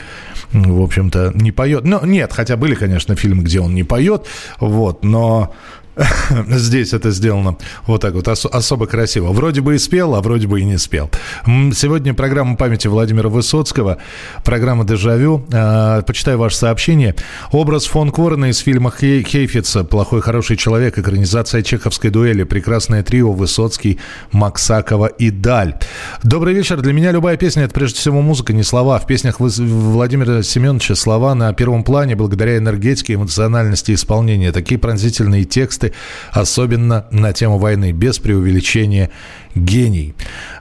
в 0.51 0.83
общем-то, 0.83 1.31
не 1.33 1.51
поет. 1.51 1.83
Ну, 1.83 2.05
нет, 2.05 2.31
хотя 2.31 2.57
были, 2.57 2.75
конечно, 2.75 3.15
фильмы, 3.15 3.41
где 3.41 3.59
он 3.59 3.73
не 3.73 3.83
поет, 3.83 4.27
вот, 4.59 5.03
но 5.03 5.51
Здесь 6.49 6.93
это 6.93 7.11
сделано 7.11 7.57
вот 7.85 8.01
так 8.01 8.13
вот, 8.13 8.27
ос- 8.27 8.45
особо 8.45 8.85
красиво. 8.85 9.31
Вроде 9.31 9.61
бы 9.61 9.75
и 9.75 9.77
спел, 9.77 10.15
а 10.15 10.21
вроде 10.21 10.47
бы 10.47 10.61
и 10.61 10.63
не 10.65 10.77
спел. 10.77 11.09
Сегодня 11.45 12.13
программа 12.13 12.55
памяти 12.55 12.87
Владимира 12.87 13.29
Высоцкого, 13.29 13.97
программа 14.43 14.85
«Дежавю». 14.85 15.45
А, 15.51 16.01
Почитаю 16.03 16.37
ваше 16.37 16.57
сообщение. 16.57 17.15
Образ 17.51 17.85
фон 17.85 18.11
Корена 18.11 18.45
из 18.49 18.59
фильма 18.59 18.91
Хей- 18.95 19.23
Хейфица 19.23 19.83
«Плохой 19.83 20.21
хороший 20.21 20.55
человек», 20.57 20.97
экранизация 20.97 21.61
чеховской 21.63 22.09
дуэли, 22.09 22.43
прекрасное 22.43 23.03
трио 23.03 23.31
Высоцкий, 23.31 23.99
Максакова 24.31 25.07
и 25.07 25.31
Даль. 25.31 25.75
Добрый 26.23 26.53
вечер. 26.53 26.81
Для 26.81 26.93
меня 26.93 27.11
любая 27.11 27.37
песня– 27.37 27.63
это 27.65 27.73
прежде 27.73 27.99
всего 27.99 28.21
музыка, 28.21 28.53
не 28.53 28.63
слова. 28.63 28.99
В 28.99 29.07
песнях 29.07 29.39
Владимира 29.39 30.43
Семеновича 30.43 30.95
слова 30.95 31.33
на 31.35 31.51
первом 31.53 31.83
плане 31.83 32.15
благодаря 32.15 32.57
энергетике, 32.57 33.15
эмоциональности 33.15 33.93
исполнения. 33.93 34.51
Такие 34.51 34.79
пронзительные 34.79 35.43
тексты, 35.45 35.86
особенно 36.31 37.05
на 37.11 37.33
тему 37.33 37.57
войны, 37.57 37.91
без 37.91 38.19
преувеличения 38.19 39.09
гений. 39.57 40.13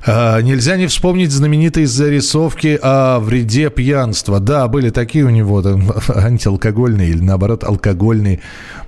А, 0.07 0.41
нельзя 0.41 0.77
не 0.77 0.87
вспомнить 0.87 1.33
знаменитые 1.33 1.87
зарисовки 1.87 2.79
о 2.81 3.19
вреде 3.19 3.71
пьянства. 3.71 4.41
Да, 4.41 4.69
были 4.69 4.91
такие 4.91 5.25
у 5.25 5.31
него 5.31 5.63
там, 5.63 5.93
антиалкогольные 6.09 7.11
или 7.11 7.23
наоборот 7.23 7.65
алкогольные. 7.65 8.41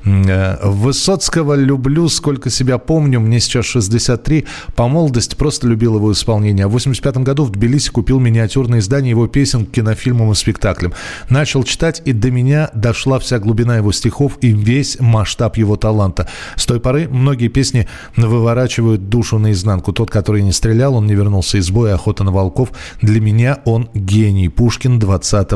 Э, 0.04 0.56
Высоцкого 0.62 1.54
люблю, 1.54 2.08
сколько 2.08 2.50
себя 2.50 2.78
помню, 2.78 3.20
мне 3.20 3.40
сейчас 3.40 3.66
63. 3.66 4.46
По 4.76 4.88
молодости 4.88 5.34
просто 5.34 5.66
любил 5.66 5.96
его 5.96 6.12
исполнение. 6.12 6.66
А 6.66 6.68
в 6.68 6.72
85 6.72 7.18
году 7.18 7.44
в 7.44 7.50
Тбилиси 7.50 7.90
купил 7.90 8.20
миниатюрное 8.20 8.78
издание 8.78 9.10
его 9.10 9.26
песен 9.26 9.66
к 9.66 9.72
кинофильмам 9.72 10.32
и 10.32 10.34
спектаклям. 10.34 10.92
Начал 11.28 11.64
читать, 11.64 12.02
и 12.04 12.12
до 12.12 12.30
меня 12.30 12.70
дошла 12.74 13.18
вся 13.18 13.38
глубина 13.38 13.76
его 13.76 13.92
стихов 13.92 14.38
и 14.40 14.52
весь 14.52 14.98
масштаб 15.00 15.56
его 15.56 15.76
таланта. 15.76 16.28
С 16.56 16.66
той 16.66 16.80
поры 16.80 17.08
многие 17.08 17.48
песни 17.48 17.88
выворачивают 18.16 19.08
душу 19.08 19.38
наизнанку. 19.38 19.92
Тот, 19.98 20.12
который 20.12 20.42
не 20.42 20.52
стрелял, 20.52 20.94
он 20.94 21.08
не 21.08 21.14
вернулся 21.14 21.58
из 21.58 21.72
боя, 21.72 21.94
охота 21.94 22.22
на 22.22 22.30
волков. 22.30 22.70
Для 23.02 23.20
меня 23.20 23.58
он 23.64 23.90
гений, 23.94 24.48
Пушкин 24.48 25.00
20 25.00 25.50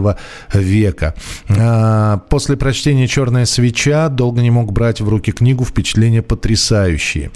века. 0.53 1.15
А, 1.49 2.19
После 2.29 2.57
прочтения 2.57 3.07
«Черная 3.07 3.45
свеча» 3.45 4.09
долго 4.09 4.43
не 4.43 4.51
мог 4.51 4.73
брать 4.73 5.01
в 5.01 5.09
руки 5.09 5.31
книгу, 5.31 5.65
впечатления 5.65 6.23
потрясающие. 6.23 7.31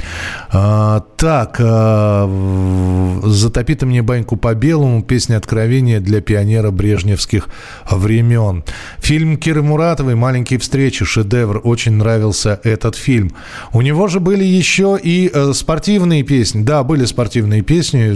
А, 0.50 1.04
Так, 1.16 1.58
а, 1.60 3.20
«Затопи 3.24 3.76
ты 3.76 3.86
мне 3.86 4.02
баньку 4.02 4.36
по-белому», 4.36 5.00
песня 5.04 5.36
откровения 5.36 6.00
для 6.00 6.20
пионера 6.20 6.72
брежневских 6.72 7.48
времен. 7.88 8.64
Фильм 8.98 9.36
Киры 9.36 9.62
Муратовой 9.62 10.16
«Маленькие 10.16 10.58
встречи», 10.58 11.04
шедевр, 11.04 11.60
очень 11.62 11.92
нравился 11.92 12.60
этот 12.64 12.96
фильм. 12.96 13.30
У 13.72 13.80
него 13.80 14.08
же 14.08 14.18
были 14.18 14.42
еще 14.42 14.98
и 15.00 15.30
э, 15.32 15.52
спортивные 15.52 16.24
песни. 16.24 16.62
Да, 16.62 16.82
были 16.86 17.04
спортивные 17.04 17.60
песни, 17.62 18.06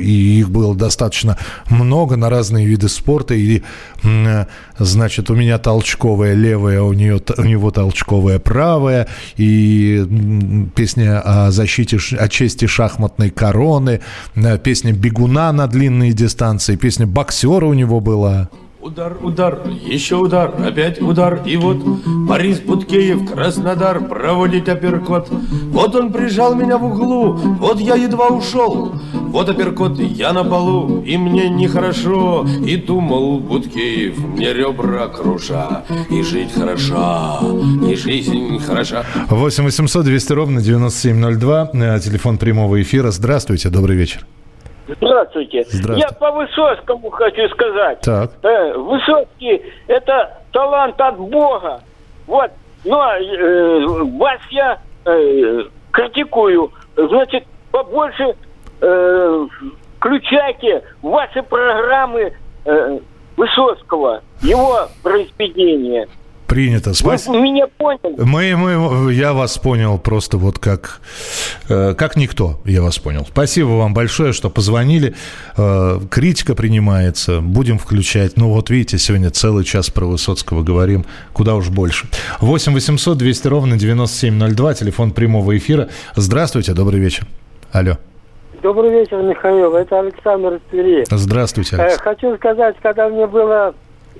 и 0.00 0.40
их 0.40 0.50
было 0.50 0.74
достаточно 0.74 1.38
много 1.70 2.16
на 2.16 2.30
разные 2.30 2.66
виды 2.66 2.88
спорта. 2.88 3.34
И, 3.34 3.62
значит, 4.78 5.30
у 5.30 5.34
меня 5.34 5.58
толчковая 5.58 6.34
левая, 6.34 6.82
у, 6.82 6.92
нее, 6.92 7.20
у 7.36 7.42
него 7.42 7.70
толчковая 7.70 8.38
правая. 8.38 9.06
И 9.36 10.70
песня 10.74 11.20
о 11.20 11.50
защите, 11.50 11.98
о 12.18 12.28
чести 12.28 12.66
шахматной 12.66 13.30
короны. 13.30 14.00
э, 14.34 14.58
Песня 14.58 14.92
«Бегуна 14.92 15.52
на 15.52 15.66
длинные 15.66 16.12
дистанции». 16.12 16.76
Песня 16.76 17.06
«Боксера» 17.06 17.66
у 17.66 17.74
него 17.74 18.00
была. 18.00 18.48
Удар, 18.84 19.16
удар, 19.22 19.62
еще 19.82 20.16
удар, 20.16 20.54
опять 20.62 21.00
удар, 21.00 21.40
и 21.46 21.56
вот 21.56 21.78
Борис 22.28 22.60
Буткеев, 22.60 23.32
Краснодар, 23.32 24.06
проводить 24.06 24.68
апперкот. 24.68 25.30
Вот 25.70 25.94
он 25.96 26.12
прижал 26.12 26.54
меня 26.54 26.76
в 26.76 26.84
углу, 26.84 27.32
вот 27.32 27.80
я 27.80 27.94
едва 27.94 28.28
ушел. 28.28 28.92
Вот 29.14 29.48
апперкот, 29.48 29.98
я 29.98 30.34
на 30.34 30.44
полу, 30.44 31.00
и 31.00 31.16
мне 31.16 31.48
нехорошо. 31.48 32.46
И 32.66 32.76
думал 32.76 33.38
Буткеев, 33.38 34.18
мне 34.18 34.52
ребра 34.52 35.08
круша, 35.08 35.84
и 36.10 36.20
жить 36.20 36.52
хорошо, 36.52 37.40
и 37.90 37.96
жизнь 37.96 38.58
хороша. 38.58 39.06
8 39.30 39.64
800 39.64 40.04
200 40.04 40.32
ровно 40.34 40.60
9702. 40.60 41.70
э, 41.72 42.00
Телефон 42.00 42.36
прямого 42.36 42.82
эфира. 42.82 43.10
Здравствуйте, 43.12 43.70
добрый 43.70 43.96
вечер. 43.96 44.26
Здравствуйте. 44.86 45.64
Здравствуйте. 45.64 46.00
Я 46.00 46.12
по 46.18 46.30
Высоцкому 46.32 47.10
хочу 47.10 47.48
сказать. 47.50 48.00
Так. 48.00 48.30
Э, 48.42 48.74
Высоцкий– 48.74 49.62
это 49.86 50.38
талант 50.52 51.00
от 51.00 51.18
Бога. 51.18 51.80
Вот. 52.26 52.50
Но 52.84 53.12
э, 53.14 53.86
вас 54.18 54.40
я 54.50 54.78
э, 55.06 55.62
критикую. 55.90 56.70
Значит, 56.96 57.44
побольше 57.70 58.34
э, 58.80 59.46
включайте 59.98 60.82
в 61.02 61.08
ваши 61.08 61.42
программы 61.42 62.32
э, 62.64 62.98
Высоцкого, 63.36 64.22
его 64.42 64.88
произведения. 65.02 66.06
Принято. 66.54 66.90
Вы 66.90 66.94
Спасибо. 66.94 67.40
меня 67.40 67.66
поняли? 67.66 68.14
Мы, 68.16 68.54
мы, 68.56 69.12
я 69.12 69.32
вас 69.32 69.58
понял 69.58 69.98
просто 69.98 70.38
вот 70.38 70.60
как, 70.60 71.00
э, 71.68 71.94
как 71.94 72.14
никто, 72.14 72.60
я 72.64 72.80
вас 72.80 72.96
понял. 73.00 73.26
Спасибо 73.28 73.70
вам 73.70 73.92
большое, 73.92 74.32
что 74.32 74.50
позвонили. 74.50 75.16
Э, 75.56 75.98
критика 76.08 76.54
принимается, 76.54 77.40
будем 77.40 77.76
включать. 77.78 78.36
Ну 78.36 78.50
вот 78.50 78.70
видите, 78.70 78.98
сегодня 78.98 79.32
целый 79.32 79.64
час 79.64 79.90
про 79.90 80.06
Высоцкого 80.06 80.62
говорим, 80.62 81.06
куда 81.32 81.56
уж 81.56 81.70
больше. 81.70 82.06
8 82.40 82.72
800 82.72 83.18
200 83.18 83.48
ровно 83.48 83.76
9702, 83.76 84.74
телефон 84.74 85.10
прямого 85.10 85.56
эфира. 85.58 85.88
Здравствуйте, 86.14 86.72
добрый 86.72 87.00
вечер. 87.00 87.26
Алло. 87.72 87.98
Добрый 88.62 88.90
вечер, 88.92 89.20
Михаил. 89.22 89.74
Это 89.74 89.98
Александр 89.98 90.54
из 90.54 90.60
Твери. 90.70 91.04
Здравствуйте, 91.10 91.74
Э, 91.76 91.80
Алекс. 91.80 91.98
Хочу 91.98 92.36
сказать, 92.36 92.76
когда 92.80 93.08
мне 93.08 93.26
было 93.26 93.74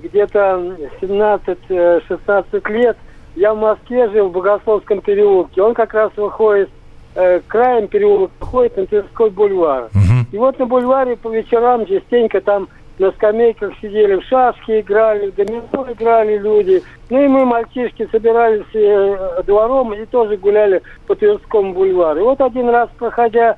где-то 0.07 0.77
17-16 1.01 2.71
лет, 2.71 2.97
я 3.35 3.53
в 3.53 3.57
Москве 3.57 4.09
жил 4.09 4.29
в 4.29 4.31
Богословском 4.31 5.01
переулке. 5.01 5.61
Он 5.61 5.73
как 5.73 5.93
раз 5.93 6.11
выходит, 6.15 6.69
э, 7.15 7.41
краем 7.47 7.87
переулка 7.87 8.31
выходит 8.39 8.77
на 8.77 8.85
Тверской 8.85 9.29
бульвар. 9.29 9.89
И 10.31 10.37
вот 10.37 10.57
на 10.59 10.65
бульваре 10.65 11.17
по 11.17 11.29
вечерам 11.29 11.85
частенько 11.85 12.41
там 12.41 12.67
на 12.97 13.11
скамейках 13.11 13.73
сидели, 13.81 14.15
в 14.15 14.23
шашки 14.23 14.79
играли, 14.79 15.29
в 15.29 15.35
домино 15.35 15.85
играли 15.91 16.37
люди. 16.37 16.81
Ну 17.09 17.21
и 17.21 17.27
мы, 17.27 17.45
мальчишки, 17.45 18.07
собирались 18.11 18.63
э, 18.73 19.43
двором 19.45 19.93
и 19.93 20.05
тоже 20.05 20.37
гуляли 20.37 20.81
по 21.07 21.15
Тверскому 21.15 21.73
бульвару. 21.73 22.19
И 22.21 22.23
вот 22.23 22.39
один 22.39 22.69
раз, 22.69 22.89
проходя 22.97 23.57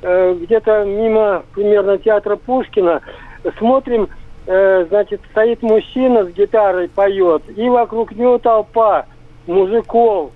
э, 0.00 0.34
где-то 0.40 0.84
мимо 0.84 1.42
примерно 1.54 1.98
театра 1.98 2.36
Пушкина, 2.36 3.02
смотрим, 3.58 4.08
э, 4.48 4.86
значит, 4.88 5.20
стоит 5.30 5.62
мужчина 5.62 6.24
с 6.24 6.28
гитарой, 6.30 6.88
поет, 6.88 7.42
и 7.54 7.68
вокруг 7.68 8.12
него 8.12 8.38
толпа 8.38 9.04
мужиков. 9.46 10.30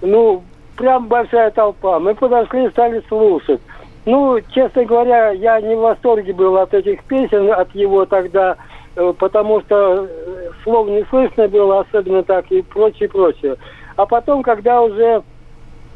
Ну, 0.00 0.42
прям 0.76 1.06
большая 1.06 1.50
толпа. 1.50 1.98
Мы 1.98 2.14
подошли 2.14 2.64
и 2.64 2.70
стали 2.70 3.02
слушать. 3.08 3.60
Ну, 4.06 4.40
честно 4.54 4.84
говоря, 4.84 5.30
я 5.32 5.60
не 5.60 5.74
в 5.74 5.80
восторге 5.80 6.32
был 6.32 6.56
от 6.56 6.72
этих 6.72 7.04
песен, 7.04 7.52
от 7.52 7.74
его 7.74 8.06
тогда, 8.06 8.56
э, 8.96 9.12
потому 9.18 9.60
что 9.60 10.06
э, 10.08 10.50
слов 10.64 10.88
не 10.88 11.04
слышно 11.10 11.46
было, 11.46 11.80
особенно 11.80 12.22
так, 12.22 12.50
и 12.50 12.62
прочее, 12.62 13.10
прочее. 13.10 13.56
А 13.96 14.06
потом, 14.06 14.42
когда 14.42 14.80
уже 14.80 15.22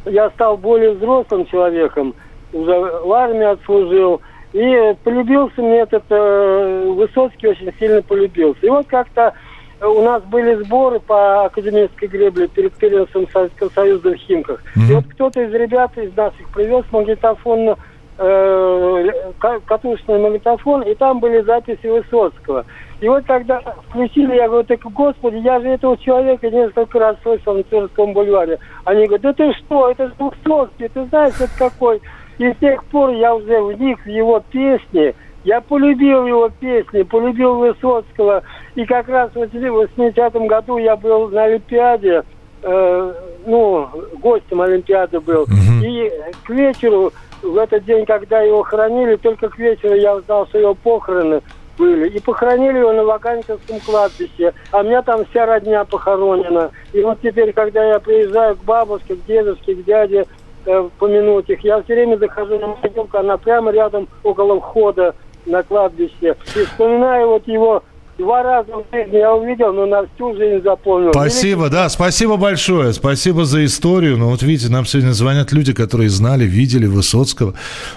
я 0.05 0.29
стал 0.31 0.59
более 0.59 0.93
взрослым 0.93 1.47
человеком, 1.47 2.15
уже 2.53 2.81
в 3.03 3.13
армии 3.13 3.45
отслужил, 3.45 4.21
И 4.53 4.95
полюбился 5.03 5.63
мне 5.63 5.81
этот 5.81 6.05
э, 6.11 6.85
Высоцкий, 6.95 7.49
очень 7.49 7.73
сильно 7.79 8.03
полюбился. 8.03 8.67
И 8.67 8.69
вот 8.69 8.87
как-то 8.87 9.33
у 9.81 10.03
нас 10.03 10.23
были 10.25 10.55
сборы 10.63 11.01
по 11.01 11.45
академической 11.47 12.07
гребле 12.07 12.47
перед 12.49 12.73
первенством 12.75 13.27
Советского 13.33 13.69
Союза 13.71 14.11
в 14.13 14.17
Химках. 14.17 14.63
И 14.77 14.93
вот 14.93 15.05
кто-то 15.07 15.43
из 15.43 15.53
ребят 15.53 15.97
из 15.97 16.15
нас 16.17 16.33
их 16.39 16.49
привез 16.51 16.85
магнитофон, 16.93 17.77
э, 18.19 19.11
ка- 19.39 19.61
катушечный 19.67 20.19
магнитофон, 20.19 20.83
и 20.83 20.95
там 20.95 21.19
были 21.19 21.41
записи 21.41 21.87
Высоцкого. 21.87 22.65
И 23.01 23.09
вот 23.09 23.27
тогда 23.27 23.61
включили, 23.89 24.37
я 24.37 24.47
говорю, 24.49 24.65
так, 24.65 24.81
господи, 24.93 25.37
я 25.39 25.59
же 25.61 25.69
этого 25.71 25.97
человека 25.97 26.49
несколько 26.49 27.01
раз 27.01 27.17
слышал 27.23 27.55
на 27.55 27.65
Тверском 27.65 28.13
бульваре. 28.13 28.59
Они 28.85 29.07
говорят, 29.07 29.23
да 29.23 29.33
ты 29.33 29.53
что, 29.55 29.91
это 29.91 30.07
же 30.07 30.15
Высоцкий, 30.19 30.89
ты 30.89 31.05
знаешь, 31.07 31.35
это 31.41 31.51
какой. 31.59 32.01
И 32.39 32.53
с 32.53 32.57
тех 32.57 32.85
пор 32.85 33.11
я 33.11 33.35
уже 33.35 33.61
вник 33.63 34.05
в 34.05 34.09
его 34.09 34.43
песни, 34.51 35.15
я 35.45 35.61
полюбил 35.61 36.27
его 36.27 36.49
песни, 36.49 37.03
полюбил 37.03 37.57
Высоцкого. 37.57 38.43
И 38.75 38.85
как 38.85 39.09
раз 39.09 39.31
в 39.35 39.39
80-м 39.39 40.47
году 40.47 40.79
я 40.79 40.97
был 40.97 41.29
на 41.29 41.45
Олимпиаде, 41.45 42.23
э, 42.63 43.15
ну, 43.47 43.89
гостем 44.21 44.61
Олимпиады 44.61 45.21
был. 45.21 45.47
И 45.83 46.13
к 46.45 46.51
вечеру, 46.51 47.13
в 47.43 47.57
этот 47.57 47.85
день, 47.85 48.07
когда 48.07 48.41
его 48.41 48.63
хоронили, 48.63 49.17
только 49.17 49.49
к 49.49 49.59
вечеру 49.59 49.95
я 49.95 50.15
узнал, 50.15 50.47
что 50.47 50.59
его 50.59 50.75
похороны 50.75 51.43
были. 51.77 52.09
И 52.11 52.21
похоронили 52.21 52.79
его 52.79 52.93
на 52.93 53.05
Ваганьковском 53.05 53.81
кладбище. 53.81 54.53
А 54.71 54.81
у 54.81 54.85
меня 54.85 55.03
там 55.03 55.25
вся 55.27 55.45
родня 55.47 55.85
похоронена. 55.85 56.71
И 56.93 57.03
вот 57.03 57.19
теперь, 57.21 57.53
когда 57.53 57.85
я 57.85 57.99
приезжаю 57.99 58.55
к 58.57 58.63
бабушке, 58.63 59.17
к 59.17 59.25
дедушке, 59.27 59.75
к 59.75 59.85
дяде, 59.85 60.27
э, 60.67 60.89
помянуть 60.99 61.49
их, 61.51 61.61
я 61.65 61.83
все 61.83 61.95
время 61.95 62.17
захожу 62.19 62.59
на 62.59 62.69
могилку, 62.69 63.19
она 63.19 63.37
прямо 63.37 63.71
рядом, 63.71 64.09
около 64.23 64.61
входа 64.61 65.15
на 65.47 65.63
кладбище. 65.63 66.37
И 66.55 66.65
вспоминаю 66.65 67.29
вот 67.29 67.47
его 67.49 67.83
два 68.19 68.43
раза 68.43 68.73
в 68.73 68.85
жизни 68.93 69.17
я 69.17 69.35
увидел, 69.35 69.73
но 69.73 69.87
на 69.87 70.07
всю 70.15 70.35
жизнь 70.37 70.63
запомнил. 70.63 71.13
Спасибо, 71.13 71.69
да, 71.69 71.89
спасибо 71.89 72.37
большое, 72.37 72.93
спасибо 72.93 73.45
за 73.45 73.65
историю. 73.65 74.17
Ну 74.17 74.31
вот 74.31 74.43
видите, 74.43 74.71
нам 74.71 74.87
сегодня 74.87 75.13
звонят 75.13 75.53
люди, 75.53 75.73
которые 75.73 76.09
знали, 76.09 76.45
видели 76.45 76.87
Высоцкого 76.87 77.55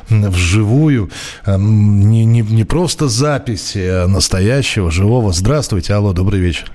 вживую. 0.10 1.10
Эм, 1.46 2.10
Не, 2.10 2.26
не, 2.26 2.42
не 2.42 2.64
просто 2.64 3.08
записи, 3.08 3.88
а 3.88 4.08
настоящего, 4.08 4.92
живого. 4.92 5.32
Здравствуйте, 5.32 5.94
алло, 5.94 6.14
добрый 6.14 6.40
вечер. 6.40 6.72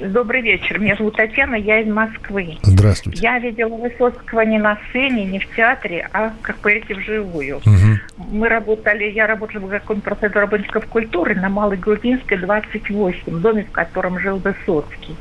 Добрый 0.00 0.40
вечер. 0.40 0.78
Меня 0.78 0.96
зовут 0.96 1.16
Татьяна, 1.16 1.56
я 1.56 1.80
из 1.80 1.86
Москвы. 1.86 2.56
Здравствуйте. 2.62 3.20
Я 3.20 3.38
видела 3.38 3.76
Высоцкого 3.76 4.40
не 4.40 4.58
на 4.58 4.78
сцене, 4.88 5.26
не 5.26 5.38
в 5.38 5.54
театре, 5.54 6.08
а 6.12 6.32
как 6.40 6.56
поэте 6.56 6.94
вживую. 6.94 7.60
Мы 8.16 8.48
работали, 8.48 9.10
я 9.10 9.26
работала 9.26 9.66
в 9.66 9.70
каком 9.70 10.00
профессор 10.00 10.40
работников 10.40 10.86
культуры 10.86 11.34
на 11.34 11.50
Малой 11.50 11.76
Глубинской, 11.76 12.38
28, 12.38 13.24
в 13.26 13.40
доме, 13.40 13.64
в 13.64 13.72
котором 13.72 14.18
жил 14.18 14.38
Высоцкий. 14.38 15.16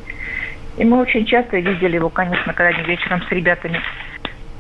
И 0.78 0.86
мы 0.86 1.02
очень 1.02 1.26
часто 1.26 1.58
видели 1.58 1.96
его, 1.96 2.10
конечно, 2.10 2.54
когда 2.54 2.70
они 2.78 2.88
вечером 2.88 3.22
с 3.24 3.32
ребятами 3.32 3.82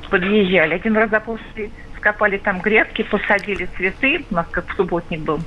подъезжали. 0.09 0.73
Один 0.73 0.97
раз, 0.97 1.09
допустим, 1.09 1.71
скопали 1.95 2.37
там 2.37 2.59
грядки, 2.59 3.03
посадили 3.03 3.69
цветы, 3.77 4.25
у 4.29 4.35
нас 4.35 4.47
как 4.51 4.65
субботник 4.75 5.21
был. 5.21 5.39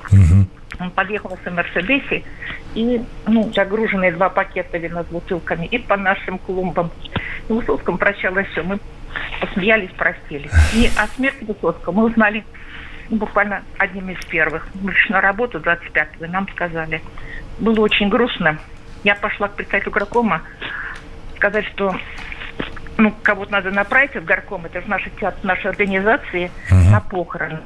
Он 0.79 0.89
подъехал 0.89 1.29
на 1.29 1.37
своем 1.37 1.57
Мерседесе, 1.57 2.23
и, 2.75 3.01
ну, 3.27 3.51
загруженные 3.53 4.11
два 4.11 4.29
пакета 4.29 4.77
вина 4.77 5.03
с 5.03 5.07
бутылками, 5.07 5.65
и 5.65 5.77
по 5.77 5.97
нашим 5.97 6.37
клумбам. 6.37 6.91
И 7.49 7.53
Высоцкому 7.53 7.97
прощалось 7.97 8.47
все. 8.47 8.63
Мы 8.63 8.79
посмеялись, 9.39 9.91
простились. 9.91 10.51
И 10.73 10.89
о 10.97 11.07
смерти 11.07 11.43
Высоцкого 11.43 11.93
мы 11.93 12.05
узнали 12.05 12.43
ну, 13.09 13.17
буквально 13.17 13.63
одним 13.77 14.09
из 14.09 14.23
первых. 14.25 14.67
Мы 14.75 14.91
пришли 14.91 15.13
на 15.13 15.21
работу 15.21 15.59
25-го, 15.59 16.25
и 16.25 16.27
нам 16.27 16.47
сказали. 16.49 17.01
Было 17.59 17.81
очень 17.81 18.09
грустно. 18.09 18.57
Я 19.03 19.15
пошла 19.15 19.47
к 19.49 19.55
председателю 19.55 19.91
горкома 19.91 20.41
сказать, 21.35 21.65
что 21.65 21.93
ну, 22.97 23.13
кого-то 23.21 23.51
надо 23.51 23.71
направить 23.71 24.15
в 24.15 24.23
горком, 24.23 24.65
это 24.65 24.81
же 24.81 24.87
наша 24.87 25.09
театр, 25.09 25.39
нашей 25.43 25.71
организации, 25.71 26.51
на 26.69 27.01
похороны. 27.01 27.59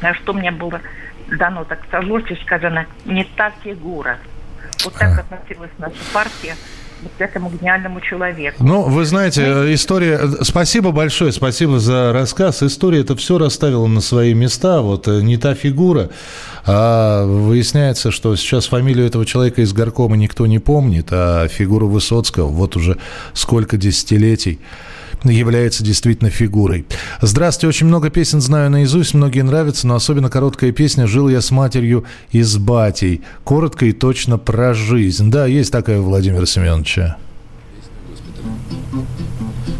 На 0.00 0.14
что 0.14 0.32
мне 0.32 0.50
было 0.50 0.80
дано, 1.28 1.64
так 1.64 1.80
со 1.90 2.02
злостью 2.02 2.36
сказано, 2.44 2.86
не 3.04 3.24
та 3.24 3.52
фигура. 3.62 4.18
Вот 4.84 4.94
так 4.94 5.18
относилась 5.18 5.70
наша 5.78 5.96
партия 6.12 6.54
вот 7.02 7.12
к 7.18 7.20
этому 7.20 7.50
гениальному 7.50 8.00
человеку. 8.00 8.62
Ну, 8.64 8.82
вы 8.82 9.04
знаете, 9.04 9.42
э, 9.42 9.74
история... 9.74 10.18
э, 10.20 10.44
Спасибо 10.44 10.92
большое, 10.92 11.32
спасибо 11.32 11.78
за 11.78 12.12
рассказ. 12.12 12.62
История 12.62 13.00
это 13.00 13.16
все 13.16 13.38
расставила 13.38 13.86
на 13.86 14.00
свои 14.00 14.34
места. 14.34 14.80
Вот 14.80 15.08
э, 15.08 15.20
не 15.22 15.36
та 15.36 15.54
фигура. 15.54 16.10
А 16.64 17.24
выясняется, 17.24 18.10
что 18.10 18.34
сейчас 18.36 18.66
фамилию 18.66 19.06
этого 19.06 19.26
человека 19.26 19.62
из 19.62 19.72
горкома 19.72 20.16
никто 20.16 20.46
не 20.46 20.58
помнит, 20.58 21.08
а 21.10 21.46
фигуру 21.48 21.88
Высоцкого 21.88 22.48
вот 22.48 22.76
уже 22.76 22.98
сколько 23.34 23.76
десятилетий 23.76 24.58
является 25.30 25.84
действительно 25.84 26.30
фигурой. 26.30 26.86
Здравствуйте, 27.20 27.68
очень 27.68 27.86
много 27.86 28.10
песен 28.10 28.40
знаю 28.40 28.70
наизусть, 28.70 29.14
многие 29.14 29.42
нравятся, 29.42 29.86
но 29.86 29.94
особенно 29.94 30.30
короткая 30.30 30.72
песня 30.72 31.06
«Жил 31.06 31.28
я 31.28 31.40
с 31.40 31.50
матерью 31.50 32.04
и 32.30 32.42
с 32.42 32.56
батей». 32.56 33.22
Коротко 33.44 33.86
и 33.86 33.92
точно 33.92 34.38
про 34.38 34.74
жизнь. 34.74 35.30
Да, 35.30 35.46
есть 35.46 35.72
такая 35.72 36.00
у 36.00 36.04
Владимира 36.04 36.46
Семеновича. 36.46 37.16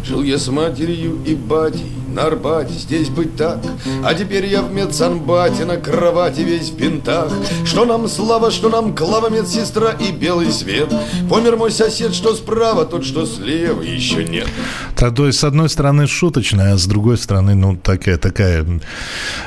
Жил 0.05 0.23
я 0.23 0.37
с 0.37 0.47
матерью 0.47 1.19
и 1.25 1.35
батей 1.35 1.91
на 2.17 2.25
Арбате, 2.25 2.73
здесь 2.73 3.09
быть 3.09 3.35
так 3.35 3.59
А 4.03 4.13
теперь 4.15 4.45
я 4.47 4.63
в 4.63 4.73
медсанбате 4.73 5.65
на 5.65 5.77
кровати 5.77 6.41
весь 6.41 6.71
в 6.71 6.75
бинтах 6.75 7.31
Что 7.63 7.85
нам 7.85 8.07
слава, 8.07 8.49
что 8.49 8.69
нам 8.69 8.95
клава, 8.95 9.29
медсестра 9.29 9.91
и 9.91 10.11
белый 10.11 10.51
свет 10.51 10.91
Помер 11.29 11.57
мой 11.57 11.71
сосед, 11.71 12.15
что 12.15 12.33
справа, 12.33 12.85
тот, 12.85 13.05
что 13.05 13.25
слева, 13.27 13.83
еще 13.83 14.25
нет 14.25 14.47
Так, 14.95 15.13
То 15.15 15.27
есть, 15.27 15.39
с 15.39 15.43
одной 15.43 15.69
стороны, 15.69 16.07
шуточная, 16.07 16.73
а 16.73 16.77
с 16.77 16.87
другой 16.87 17.17
стороны, 17.17 17.53
ну, 17.53 17.77
такая, 17.77 18.17
такая... 18.17 18.65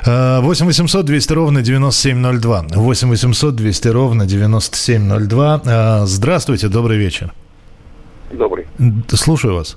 Э, 0.06 0.40
8 0.40 0.66
800 0.66 1.04
200 1.04 1.32
ровно 1.32 1.62
9702. 1.62 2.66
8 2.74 3.08
800 3.08 3.56
200 3.56 3.88
ровно 3.88 4.26
9702. 4.26 5.62
Э, 5.64 6.06
Здравствуйте, 6.06 6.68
добрый 6.68 6.98
вечер. 6.98 7.32
Добрый. 8.32 8.66
Слушаю 9.08 9.54
вас. 9.54 9.76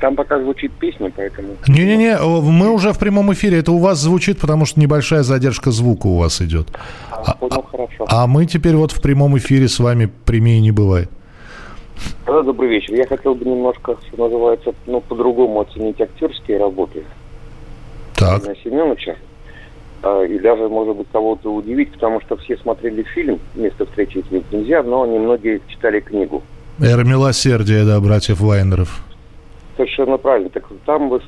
Там 0.00 0.14
пока 0.14 0.38
звучит 0.38 0.72
песня, 0.72 1.10
поэтому... 1.14 1.56
Не-не-не, 1.66 2.18
мы 2.18 2.70
уже 2.70 2.92
в 2.92 2.98
прямом 2.98 3.32
эфире. 3.32 3.58
Это 3.58 3.72
у 3.72 3.78
вас 3.78 3.98
звучит, 3.98 4.38
потому 4.38 4.66
что 4.66 4.78
небольшая 4.78 5.22
задержка 5.22 5.70
звука 5.70 6.06
у 6.06 6.18
вас 6.18 6.42
идет. 6.42 6.68
А, 7.10 7.34
понял, 7.34 7.62
хорошо. 7.62 8.04
А 8.08 8.26
мы 8.26 8.44
теперь 8.44 8.76
вот 8.76 8.92
в 8.92 9.00
прямом 9.00 9.38
эфире 9.38 9.68
с 9.68 9.78
вами 9.78 10.10
прямее 10.26 10.60
не 10.60 10.70
бывает. 10.70 11.10
Да, 12.26 12.42
добрый 12.42 12.68
вечер. 12.68 12.94
Я 12.94 13.06
хотел 13.06 13.34
бы 13.34 13.46
немножко, 13.46 13.96
что 14.06 14.24
называется, 14.24 14.74
ну, 14.86 15.00
по-другому 15.00 15.60
оценить 15.60 15.98
актерские 15.98 16.58
работы. 16.58 17.02
Так. 18.16 18.42
Ивана 18.42 18.54
Семеновича. 18.62 19.16
А, 20.02 20.24
И 20.24 20.38
даже, 20.38 20.68
может 20.68 20.96
быть, 20.96 21.06
кого-то 21.10 21.54
удивить, 21.54 21.92
потому 21.92 22.20
что 22.20 22.36
все 22.36 22.58
смотрели 22.58 23.02
фильм 23.02 23.38
«Место 23.54 23.86
встречи 23.86 24.18
изменить 24.18 24.52
нельзя», 24.52 24.82
но 24.82 25.06
немногие 25.06 25.62
читали 25.68 26.00
книгу. 26.00 26.42
Эра 26.78 27.02
милосердия, 27.02 27.84
да, 27.84 27.98
братьев 28.00 28.40
Вайнеров. 28.40 29.02
Совершенно 29.76 30.16
правильно. 30.16 30.48
Так 30.50 30.64
там 30.86 31.12
э, 31.12 31.18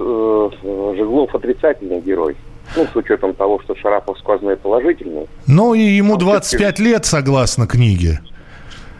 Жеглов 0.97 1.35
отрицательный 1.35 2.01
герой. 2.01 2.37
Ну, 2.77 2.87
с 2.87 2.97
учетом 2.97 3.35
того, 3.35 3.61
что 3.61 3.75
Шарапов 3.75 4.19
сквозной 4.19 4.57
положительный. 4.57 5.27
Ну, 5.47 5.75
и 5.75 5.81
ему 5.81 6.17
25 6.17 6.79
лет, 6.81 7.05
согласно 7.07 7.67
книге. 7.67 8.21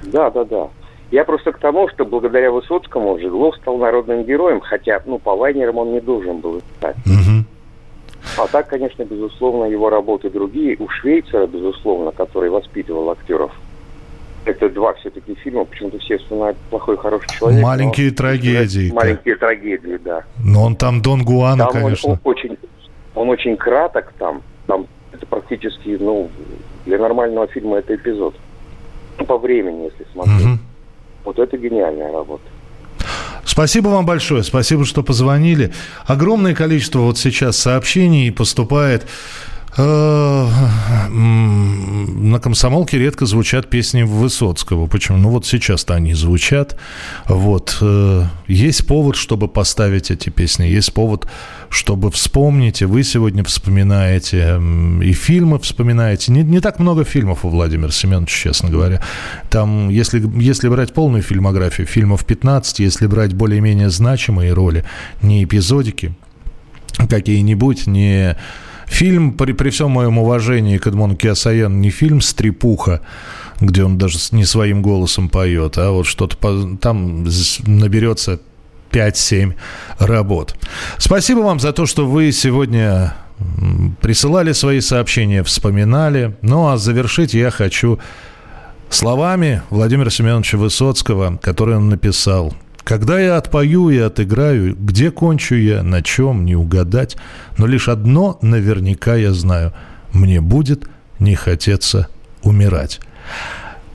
Да, 0.05 0.31
да, 0.31 0.45
да. 0.45 0.69
Я 1.11 1.25
просто 1.25 1.53
к 1.53 1.59
тому, 1.59 1.89
что 1.89 2.05
благодаря 2.05 2.51
Высоцкому 2.51 3.19
Жеглов 3.19 3.57
стал 3.57 3.79
народным 3.79 4.25
героем, 4.25 4.61
хотя, 4.61 5.03
ну, 5.07 5.19
по 5.19 5.35
Вайнерам 5.35 5.79
он 5.79 5.93
не 5.93 6.01
должен 6.01 6.39
был 6.39 6.63
стать. 6.79 6.97
А 8.37 8.47
так, 8.47 8.69
конечно, 8.69 9.05
безусловно, 9.05 9.65
его 9.65 9.89
работы 9.91 10.29
другие. 10.29 10.77
У 10.79 10.89
Швейцера, 10.89 11.47
безусловно, 11.47 12.13
который 12.13 12.51
воспитывал 12.51 13.11
актеров. 13.11 13.53
Это 14.45 14.71
два 14.71 14.95
все-таки 14.95 15.35
фильма, 15.43 15.65
почему-то 15.65 15.99
все 15.99 16.17
вспоминают 16.19 16.57
«Плохой 16.71 16.97
хороший 16.97 17.29
человек». 17.39 17.61
но- 17.61 17.67
Маленькие 17.67 18.11
трагедии. 18.13 18.91
Маленькие 18.91 19.37
трагедии, 19.37 19.99
да. 20.05 20.23
Но 20.43 20.65
он 20.65 20.77
там 20.77 21.03
Дон 21.03 21.23
Гуана, 21.25 21.67
Там 21.67 21.77
он- 21.77 21.83
конечно. 21.83 22.11
Он, 22.13 22.19
очень, 22.25 22.57
он 23.15 23.29
очень 23.29 23.57
краток 23.57 24.13
там. 24.19 24.43
Там 24.67 24.87
это 25.13 25.27
практически, 25.27 25.97
ну, 26.01 26.31
для 26.87 26.99
нормального 26.99 27.47
фильма 27.49 27.79
это 27.79 27.95
эпизод. 27.95 28.35
Ну, 29.19 29.27
по 29.27 29.37
времени, 29.39 29.91
если 29.91 30.07
смотреть. 30.13 30.61
Вот 31.25 31.39
это 31.39 31.57
гениальная 31.59 32.13
работа. 32.13 32.45
Спасибо 33.45 33.89
вам 33.89 34.07
большое, 34.07 34.43
спасибо, 34.43 34.85
что 34.85 35.03
позвонили. 35.03 35.73
Огромное 36.07 36.55
количество 36.55 37.01
вот 37.01 37.19
сейчас 37.19 37.57
сообщений 37.57 38.31
поступает. 38.33 39.07
Э, 39.79 40.49
На 41.09 42.41
комсомолке 42.41 42.99
редко 42.99 43.27
звучат 43.27 43.71
песни 43.71 44.03
Высоцкого. 44.03 44.87
Почему? 44.87 45.19
Ну 45.19 45.31
вот 45.31 45.47
сейчас-то 45.47 45.95
они 45.95 46.15
звучат. 46.15 46.77
Вот. 47.29 47.79
э, 47.81 48.25
Есть 48.49 48.87
повод, 48.87 49.17
чтобы 49.17 49.49
поставить 49.49 50.11
эти 50.11 50.31
песни. 50.31 50.65
Есть 50.65 50.93
повод, 50.93 51.27
чтобы 51.71 52.11
вспомнить. 52.11 52.83
И 52.83 52.87
вы 52.87 53.05
сегодня 53.05 53.45
вспоминаете. 53.45 54.61
И 55.03 55.13
фильмы 55.13 55.59
вспоминаете. 55.59 56.33
Не, 56.33 56.43
не 56.43 56.61
так 56.61 56.79
много 56.81 57.05
фильмов 57.05 57.45
у 57.45 57.49
Владимира 57.49 57.91
Семеновича, 57.93 58.51
честно 58.51 58.71
говоря. 58.71 59.01
Там, 59.49 59.89
если, 59.89 60.23
если 60.43 60.69
брать 60.69 60.93
полную 60.93 61.23
фильмографию, 61.23 61.87
фильмов 61.87 62.25
15. 62.25 62.81
Если 62.81 63.07
брать 63.07 63.33
более-менее 63.33 63.91
значимые 63.91 64.53
роли, 64.53 64.85
не 65.23 65.45
эпизодики 65.45 66.13
какие-нибудь, 67.09 67.87
не 67.87 68.37
фильм, 68.89 69.33
при, 69.33 69.53
при 69.53 69.71
всем 69.71 69.91
моем 69.91 70.19
уважении 70.19 70.79
к 70.79 70.87
Эдмону 70.87 71.17
Киасаяну, 71.17 71.77
не 71.77 71.91
фильм 71.91 72.21
«Стрепуха», 72.21 73.01
где 73.61 73.85
он 73.85 73.99
даже 73.99 74.19
не 74.33 74.45
своим 74.45 74.83
голосом 74.83 75.29
поет, 75.29 75.79
а 75.79 75.91
вот 75.91 76.07
что-то 76.07 76.37
по- 76.37 76.77
там 76.81 77.25
наберется 77.67 78.41
5-7 78.91 79.55
работ. 79.99 80.55
Спасибо 80.97 81.41
вам 81.41 81.61
за 81.61 81.73
то, 81.73 81.87
что 81.87 82.07
вы 82.07 82.33
сегодня 82.33 83.15
присылали 84.01 84.53
свои 84.53 84.81
сообщения, 84.81 85.43
вспоминали. 85.43 86.37
Ну, 86.43 86.69
а 86.69 86.77
завершить 86.77 87.35
я 87.35 87.51
хочу 87.51 87.99
словами 88.91 89.63
Владимира 89.71 90.11
Семеновича 90.11 90.59
Высоцкого, 90.59 91.37
которые 91.37 91.79
он 91.79 91.89
написал. 91.89 92.55
«Когда 92.89 93.21
я 93.21 93.37
отпою 93.37 93.91
и 93.91 93.99
отыграю, 93.99 94.75
где 94.75 95.11
кончу 95.11 95.57
я, 95.57 95.83
на 95.83 96.03
чем, 96.03 96.47
не 96.47 96.57
угадать, 96.57 97.19
но 97.59 97.67
лишь 97.67 97.89
одно 97.89 98.39
наверняка 98.41 99.15
я 99.15 99.33
знаю– 99.35 99.75
мне 100.13 100.41
будет 100.41 100.85
не 101.19 101.35
хотеться 101.35 102.09
умирать». 102.43 103.01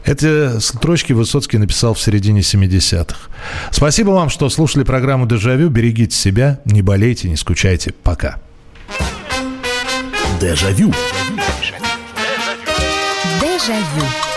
Эти 0.06 0.60
строчки 0.60 1.14
Высоцкий 1.14 1.58
написал 1.58 1.94
в 1.94 2.02
середине 2.02 2.42
70-х. 2.42 3.30
Спасибо 3.72 4.10
вам, 4.10 4.30
что 4.30 4.50
слушали 4.50 4.84
программу 4.84 5.26
«Дежавю». 5.26 5.70
Берегите 5.70 6.14
себя, 6.16 6.60
не 6.66 6.82
болейте, 6.82 7.30
не 7.30 7.38
скучайте. 7.38 7.94
Пока. 8.04 8.36
Дежавю. 10.42 10.94
Дежавю. 13.40 14.33